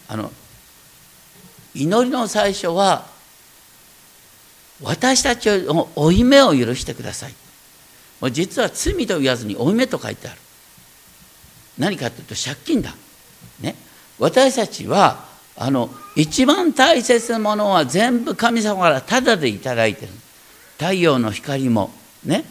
[0.09, 0.30] あの
[1.74, 3.07] 祈りの最初は
[4.82, 7.34] 私たちの負い目を許してください。
[8.32, 10.40] 実は罪と言わずに負い目と書いてある。
[11.79, 12.95] 何かというと借金だ、
[13.61, 13.75] ね、
[14.18, 15.25] 私たちは
[15.57, 20.12] あの一番大切なものは全部神様からタダで頂いてる。
[20.79, 21.93] 太陽の光も
[22.25, 22.45] ね、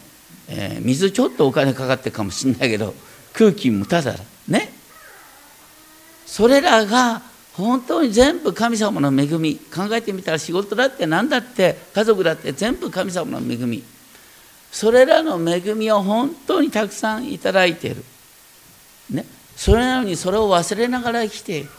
[0.48, 2.94] えー、水ちょっとお金かかってるかもしれないけど
[3.34, 4.16] 空気もただ。
[4.48, 4.72] ね。
[6.26, 7.22] それらが
[7.54, 9.56] 本当に全部神様の恵み。
[9.56, 13.84] 考えてみたら仕事だって何だって家族だって全部神様の恵み。
[14.72, 18.04] それらの恵みを本当にたくさんいただいている、
[19.10, 19.26] ね、
[19.56, 21.70] それなのにそれを忘れながら生きている。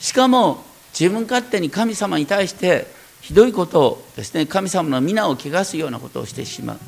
[0.00, 0.64] しかも
[0.98, 2.86] 自分勝手に神様に対して
[3.20, 6.78] ひどいことをですね神様の皆を汚すようなことをしてしまう。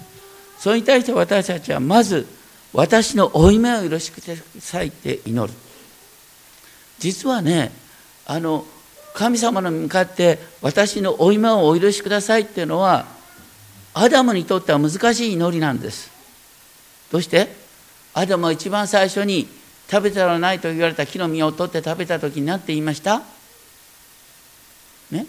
[0.58, 2.26] それに対して私たちはまず
[2.72, 5.56] 私の負い目を許してくださいって祈る。
[6.98, 7.70] 実はね
[8.26, 8.64] あの
[9.14, 13.06] 神様の向かって私の負い目をお許しくださいっていうのは
[13.94, 16.10] アダムにとっては難しい祈りなんです。
[17.12, 17.63] どうして？
[18.14, 19.48] アダムは一番最初に
[19.90, 23.22] 食べたらないと言われた木の実を取って食べた時に何て言いました？
[25.10, 25.26] ね？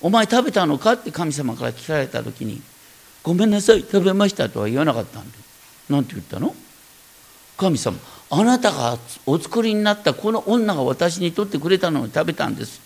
[0.00, 2.62] お前食べたのかって神様から聞かれた時に
[3.22, 5.36] ごめんなさい食べましたとは言わなかったんで
[5.90, 6.54] 何て言ったの？
[7.58, 7.98] 神様
[8.30, 12.80] あなたがお作りになったこの女が私にとってくれたのを食べたんです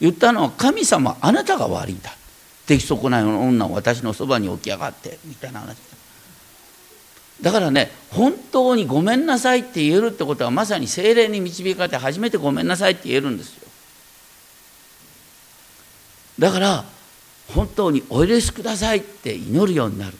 [0.00, 2.10] 言ったのは神様あなたが悪いんだ。
[2.66, 5.18] 出来損ないの女を私のそばに起き上がって。
[5.26, 5.76] みたいな話。
[7.40, 13.68] だからね本当にごめんなさいって言えるってことはまさに精霊に導かれて初めてごめんなさいって言えるんですよ。
[16.38, 16.84] だから
[17.54, 20.16] 本当にお許しくださいって祈るようになる。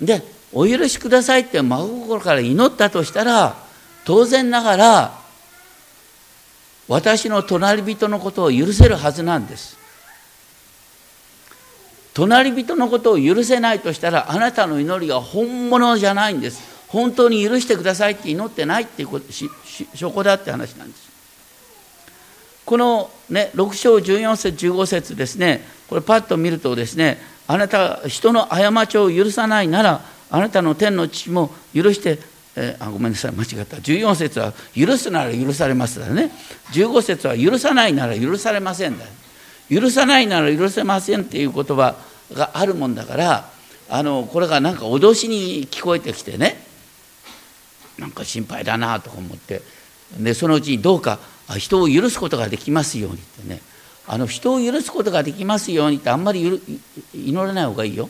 [0.00, 0.22] で
[0.52, 3.56] お許しくださいって真心から祈ったとしたら
[4.04, 5.18] 当然ながら
[6.88, 9.76] 私の隣人のことを許せるはずなんです。
[12.18, 16.60] 隣人のことを許せないとしたらあなたの祈りが本物じゃないんです。
[16.88, 21.08] 本当に許してくださいって祈ってないっていうこと証拠だって話なんです。
[22.64, 25.62] この、ね、6章14節15節ですね。
[25.88, 30.00] これパッと見るとですねあなた人の過ちを許さないなら
[30.30, 32.18] あなたの天の父も許して
[32.56, 33.76] え、あごめんなさい間違った。
[33.76, 36.32] 14節は許すなら許されますだね。
[36.72, 39.04] 15節は許さないなら許されませんだ。
[39.70, 41.94] 許さないなら許せませんっていう言葉。
[42.34, 43.50] があるもんだから
[43.88, 46.62] あのこれがなんか脅しに聞こえてきてね
[47.98, 49.62] なんか心配だなとか思って
[50.18, 51.18] でそのうちにどうか
[51.56, 53.60] 人を許すことができますようにってね
[54.06, 56.60] あの人を許すことができますようにってあんまり
[57.14, 58.08] 祈らない方がいいよ。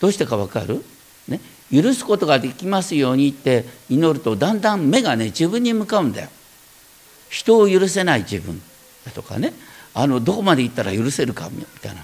[0.00, 0.84] どうしてか分かる、
[1.28, 1.40] ね、
[1.72, 6.28] 許すことができますようにって祈るとだんだん目がね自分に向かうんだよ。
[7.30, 8.60] 人を許せない自分
[9.04, 9.52] だとかね
[9.94, 12.02] あのどこまで行ったら許せるかみたいな。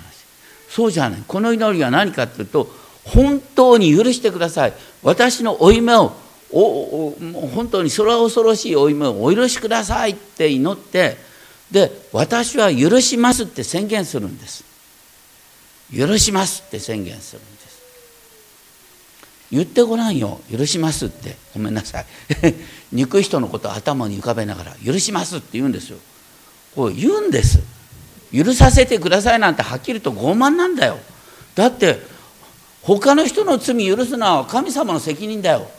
[0.71, 1.25] そうじゃない。
[1.27, 2.69] この祈りは何かっていうと
[3.05, 4.73] 本当に許してください。
[5.03, 6.13] 私の負い目を
[6.53, 7.17] おお
[7.55, 11.17] 本当にそれは恐ろしい負い目をお許しくださいって祈って
[11.71, 14.65] で私は許しますって宣言するんです。
[15.95, 17.61] 許しますって宣言するんです。
[19.51, 20.41] 言ってごらんよ。
[20.51, 22.07] 許しますってごめんなさい。
[22.93, 25.99] 憎い人のことを頭に浮かべながら許しますって言うんですよ。
[26.77, 27.59] こう言うんです。
[28.33, 30.99] 許させてくださいなんてはっきりと傲慢なんだよ。
[31.55, 31.99] だって
[32.83, 35.71] 他の人の罪許すのは神様の責任だよ。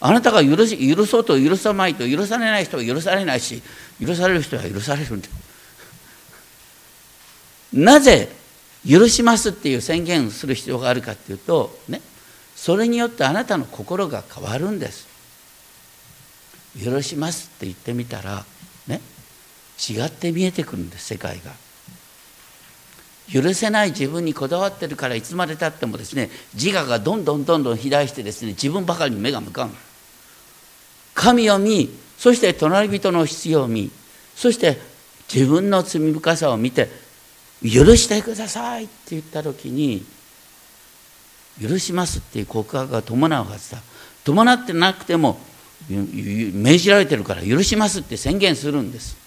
[0.00, 3.62] あなたが許し許そうと許さないと許されない人は許されないし
[4.00, 5.32] 許される人は許されるんだよ。
[7.72, 8.28] なぜ
[8.88, 12.00] 許しますっていう宣言する必要があるかっていうとね
[12.56, 15.08] それによってあなたの心が変わるんです。
[16.82, 18.44] 許しますって言ってみたら
[18.88, 19.00] ね
[19.88, 21.52] 違って見えてくるんです世界が。
[23.30, 29.70] 許せない自分にこだわってるからいつまでたってもですね自我がどんどんどんどん肥大してですね自分ばかりに目が向かう。
[31.14, 33.90] 神を見そして隣人の必要を見
[34.34, 34.78] そして
[35.32, 36.88] 自分の罪深さを見て
[37.62, 40.04] 許してくださいって言った時に
[41.60, 43.78] 許しますっていう告白が伴うはずだ。
[44.24, 45.38] 伴ってなくても
[45.88, 49.21] 命じられてるから許しますって宣言するんです。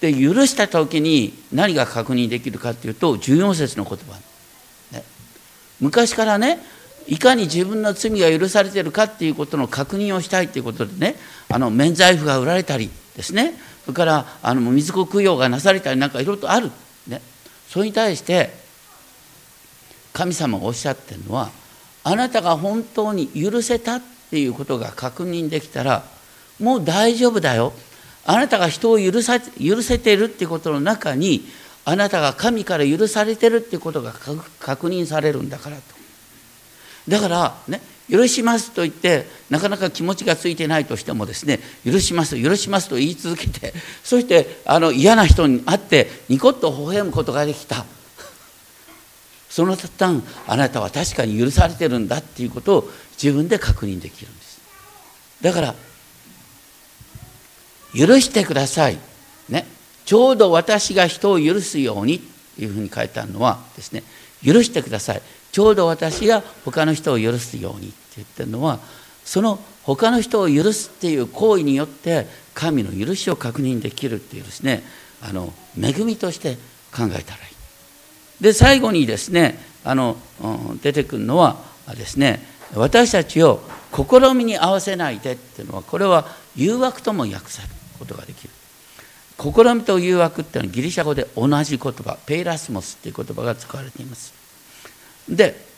[0.00, 4.18] で許した時に何が確認できるかっていうと14節の言葉、
[4.92, 5.04] ね、
[5.80, 6.58] 昔からね
[7.06, 11.16] いかに自分の罪が許されてるかっていうことの確認をしたいということでね
[11.48, 13.54] あの免罪符が売られたりですね。
[13.84, 16.70] それからあの水子供養がなされたりなんかいろいろとある、
[17.06, 17.20] ね、
[17.68, 18.50] それに対して
[20.12, 21.50] 神様がおっしゃってるのは
[22.04, 26.04] あなたが本当に許せたっていうことが確認できたら
[26.60, 27.72] もう大丈夫だよ。
[28.30, 31.48] あなたが人を許さ許せているっていうことの中に
[31.84, 34.12] あなたが神から許されてるっていうことが
[34.60, 35.82] 確認されるんだからと。
[37.08, 43.74] だからね許しますと言ってなかなか気持ちがついてないとしてもですね許します許しますと言い続けて
[44.04, 47.84] そしてあの嫌な人に会ってニコッと微笑むことができた。
[49.48, 54.60] その途端あなたは確かに許されてるんだっていうことを自分で確認できるんです。
[55.42, 55.74] だから
[57.94, 58.98] 許してください、
[59.48, 59.66] ね、
[60.04, 62.20] ちょうど私が人を許すようにっ
[62.56, 64.02] ていうふうに書いてあるのはですね
[64.44, 65.22] 許してください。
[65.52, 68.78] ちょうど私が他の人を許すようにって言ってるのは
[69.24, 74.82] その他の人を許すっていう行為によって神の許しを確認できるっていうですね
[75.22, 76.54] あの恵みとして
[76.94, 77.50] 考えたらい
[78.40, 78.42] い。
[78.42, 80.16] で最後にですねあの
[80.82, 81.56] 出てくるのは
[81.88, 82.40] ですね
[82.74, 83.60] 私たちを
[83.92, 87.79] 試みに合わせないでっていうのはこれは誘惑とも訳される。
[88.00, 88.50] ことができる。
[89.38, 94.34] 試みと誘惑っていうのはギリシャ語で同じ言葉ペイラスモスっていう言葉が使われています。
[95.28, 95.70] で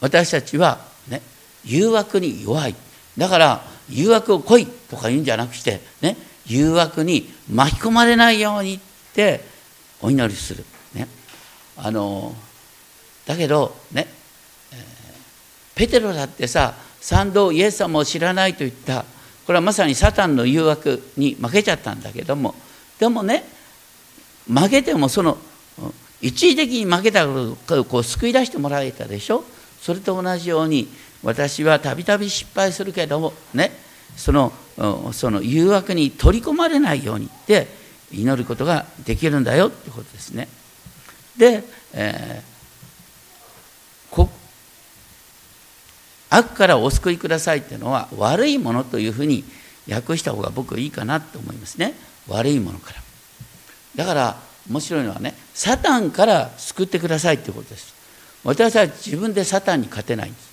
[0.00, 1.22] 私たちはね
[1.64, 2.74] 誘惑に弱い
[3.16, 6.16] だから誘惑を来いとか言うんじゃなくしてね
[6.46, 8.80] 誘惑に巻き込まれないようにっ
[9.14, 9.40] て
[10.00, 10.64] お祈りする、
[10.94, 11.08] ね、
[11.76, 12.34] あの
[13.26, 14.06] だけどね、
[14.72, 14.78] えー、
[15.74, 19.04] ペテロだってさ賛同イエス様を知らないと言った
[19.48, 22.54] これはまさにサタンの誘惑に負けちゃったんだけども
[23.00, 23.44] でもね
[24.46, 25.38] 負けてもその
[26.20, 29.42] 一時的に負けたことをこう救い出してもらえたでしょ？
[29.80, 30.86] それと同じように
[31.22, 33.72] 私はたびたび失敗するけどもね
[34.16, 34.52] その
[35.12, 37.68] その誘惑に取り込まれないようにって
[38.12, 40.46] 祈ることができるんだよってことですね。
[41.38, 42.57] で、えー、
[46.30, 49.44] 悪からお救いくださいっていうのは悪いものというふうに
[49.90, 51.94] 訳した方が僕はいいかなと思いますね。
[52.28, 53.02] 悪いものから。
[53.96, 54.36] だから
[54.68, 57.94] 面白いのはねサタンから救ってくださいっていうことです。
[58.44, 60.48] 私は自分でサタンに勝てないんです。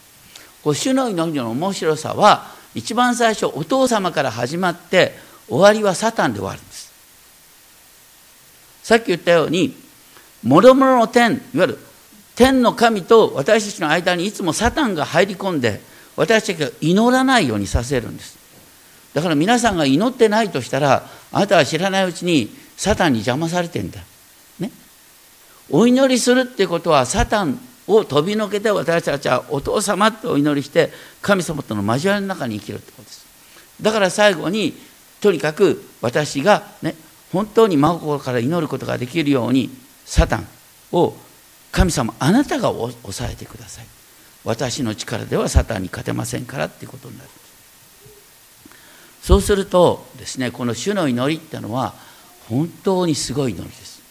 [0.74, 5.14] 主の祈りの面白さは一番最初お父様から始まって
[5.48, 6.92] 終わりはサタンで終わるんです。
[8.82, 9.76] さっき言ったように
[10.44, 11.80] もろもろの天いわゆる
[12.36, 15.82] 天の神と私たちの間にいつもサタンが入り込んで
[16.16, 18.38] 私たちが祈らないようにさせるんです。
[19.14, 24.02] だから皆さんが祈ってないとしたらあなたは知らないうちにサタンに邪魔されてんだ。
[24.60, 24.72] ね。
[25.70, 27.58] お祈りするってことはサタン
[27.88, 33.26] を飛びのけて私たちはお父様ってお祈りして神様との交わりの中に生きるってことです。
[33.82, 34.74] だから最後に
[35.22, 36.96] とにかく私がね
[37.32, 39.70] 本当に真心から祈ることができるように
[40.06, 40.48] サタン
[40.92, 41.16] を
[41.76, 43.86] 神様あなたが抑えてください。
[44.46, 47.30] 私の力ではサタンに勝てませんからっていうことになる。
[49.22, 51.94] そうするとですねこの主の祈りってのは
[52.48, 54.02] 本当にすごい祈りです。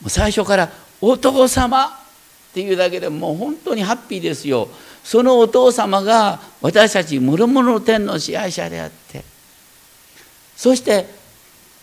[0.00, 0.70] もう最初から
[1.02, 1.90] 「お父様っ
[2.54, 4.68] ていうだけでもう本当にハッピーですよ。
[5.02, 9.24] そのお父様が私たち諸々の天の支配者であって。
[10.56, 11.08] そして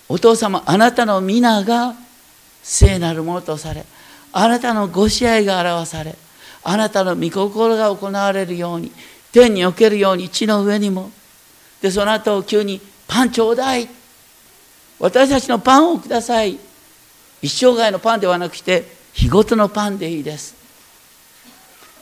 [0.08, 1.94] お父様あなたの皆が
[2.64, 3.86] 聖なるものとされ
[4.34, 6.16] あなたのご支配が表され
[6.64, 8.92] あなたの御心が行われるように
[9.32, 11.12] 天におけるように地の上にも。
[11.82, 13.90] でその後急にパンちょうだい
[15.00, 16.58] 私たちのパンをください。
[17.42, 20.56] 一生涯のパンではなくして日ごとのパンでいいです。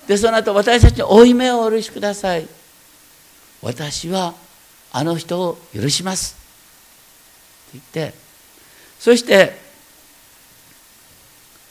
[0.08, 2.48] でその後私たちに負い目をお許しください。
[3.62, 4.36] 私は
[4.92, 6.36] あの人を許します。
[7.70, 8.18] って言って
[9.00, 9.71] そして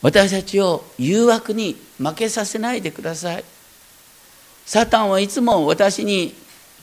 [0.03, 3.45] 私たちを誘惑に負けさせないでください。
[4.65, 6.35] サタンはいつも私に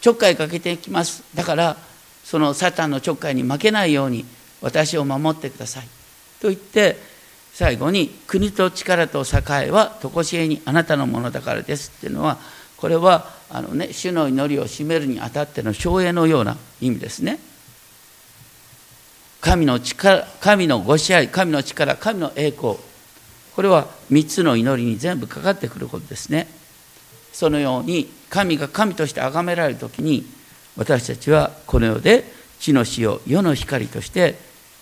[0.01, 1.23] ちょっかいかけてきます。
[1.33, 1.77] だから
[2.23, 4.25] そのサタンのちょっかいに負けないように
[4.61, 5.87] 私を守ってください。
[6.41, 6.97] と言って
[7.53, 12.37] 最後に国と力と栄は常しえにあなたのものだからですっていうのは
[12.77, 17.39] これはあの、ね、主の祈りを占めるにあたっての省エのような意味ですね。
[19.41, 22.75] 神の力神のご支配神の力神の栄光。
[23.57, 26.47] これは3つの祈りに全部かかってくることですね。
[27.33, 30.27] そのように神が神として崇められる時に
[30.77, 32.23] 私たちはこの世で
[32.59, 34.35] 地の死を世の光として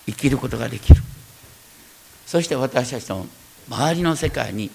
[0.07, 1.01] 生きることができる。
[2.25, 3.25] そして私たちの
[3.69, 4.69] 周りの世界に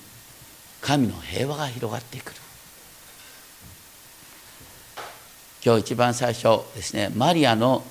[0.81, 2.37] 神の平和が広がってくる
[5.63, 7.83] 今日一番最初ですねマリアの、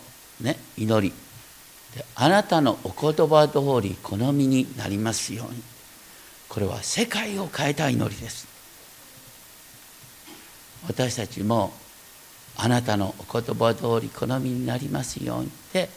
[0.42, 1.14] ね、祈り
[2.16, 5.62] あなたのお言葉通り好みになりますように
[6.50, 8.48] これは世界を変えた祈りです。
[10.88, 11.72] 私たちも
[12.58, 15.90] あなたのお言葉通り好みになりますようにって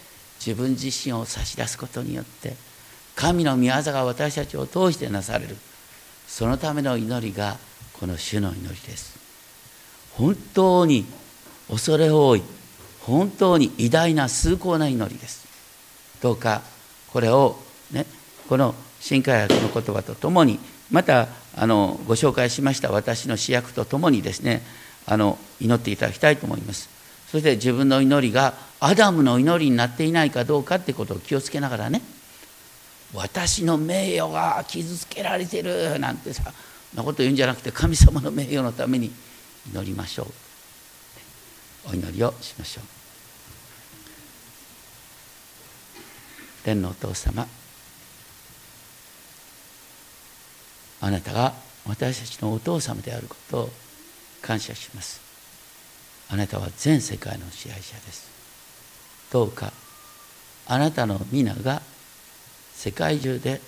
[0.45, 2.55] 自分自身を差し出すことによって
[3.17, 5.57] 神の御業が私たちを通してなされる。
[6.27, 7.57] そのための祈りが
[7.95, 9.19] この主の祈りです。
[10.13, 11.07] 本当に
[11.69, 12.43] 恐れ多い
[13.01, 15.47] 本当に偉大な崇高な祈りです。
[16.21, 16.63] どうか
[17.13, 17.57] これを
[17.91, 18.07] ね
[18.49, 20.61] この新海薬の言葉とともに
[20.93, 21.27] また
[21.57, 24.63] あのご紹介しました私の主役とともにですね
[25.07, 26.89] あの祈っていただきたいと思います。
[27.27, 32.01] そして自分の祈りがアダムの祈りになっていないかどうかってことを気をつけながらね
[33.13, 36.53] 私の名誉が傷つけられてるなんてさ
[36.95, 39.11] なこと言うんじゃなくて神様の名誉のために
[39.73, 41.91] 祈りましょう。
[41.91, 42.85] お祈りをしましょう。
[46.63, 47.49] 天のお父様
[51.03, 51.53] あなたが
[51.85, 53.71] 私たちのお父様であることを
[54.41, 55.21] 感謝します。
[56.31, 58.31] あなたは全世界の支配者です。
[59.33, 59.73] どうか
[60.67, 61.83] あなたの皆が
[62.73, 63.61] 世界中で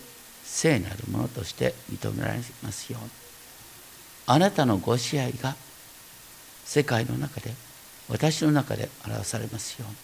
[0.44, 3.10] 聖なるものとして認められますように。
[4.26, 5.56] あなたのご支配が
[6.64, 7.52] 世界の中で
[8.08, 9.96] 私の中で表されますように。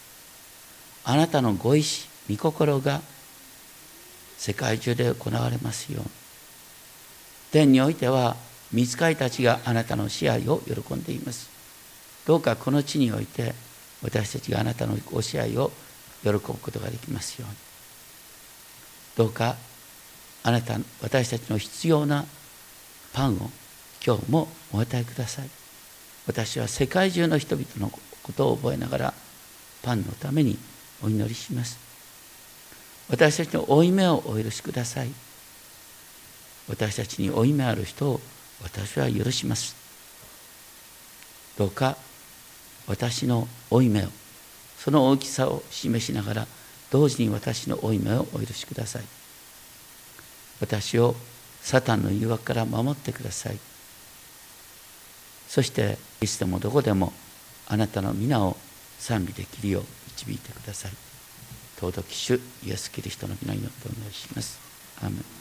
[1.05, 3.01] あなたのご意志御心が
[4.37, 6.20] 世界中で行われますように。
[7.51, 8.37] 天においては
[8.73, 11.51] 見つかりたちがあなたの支配を喜んでいます。
[12.27, 13.55] どうかこの地において
[14.03, 15.73] 私たちがあなたのご支配を
[16.23, 17.57] 喜ぶことができますように。
[19.17, 19.57] どうか
[20.43, 22.25] あなた私たちの必要な
[23.13, 23.51] パンを
[24.05, 25.51] 今日もお与えください。
[26.27, 27.91] 私は世界中の人々の
[28.23, 29.15] ことを覚えながら
[29.83, 30.57] パンのために
[31.03, 31.79] お祈りします。
[33.09, 35.11] 私たちの負い目をお許しください。
[36.69, 38.21] 私たちに負い目ある人を
[38.63, 39.77] 私は許します。
[41.59, 41.97] どうか
[42.87, 44.09] 私の負い目を
[44.79, 46.47] その大きさを示しながら
[46.91, 49.03] 同時に私の負い目をお許しください。
[50.61, 51.15] 私を
[51.63, 53.59] サタンの誘惑から守ってください。
[55.49, 57.13] そしていつでもどこでも
[57.67, 58.57] あなたの皆を
[58.99, 60.93] 賛美できるよう導いてください。
[61.81, 64.59] 尊き主イエス・キリストの皆によってお願いします。
[65.03, 65.39] アーメン。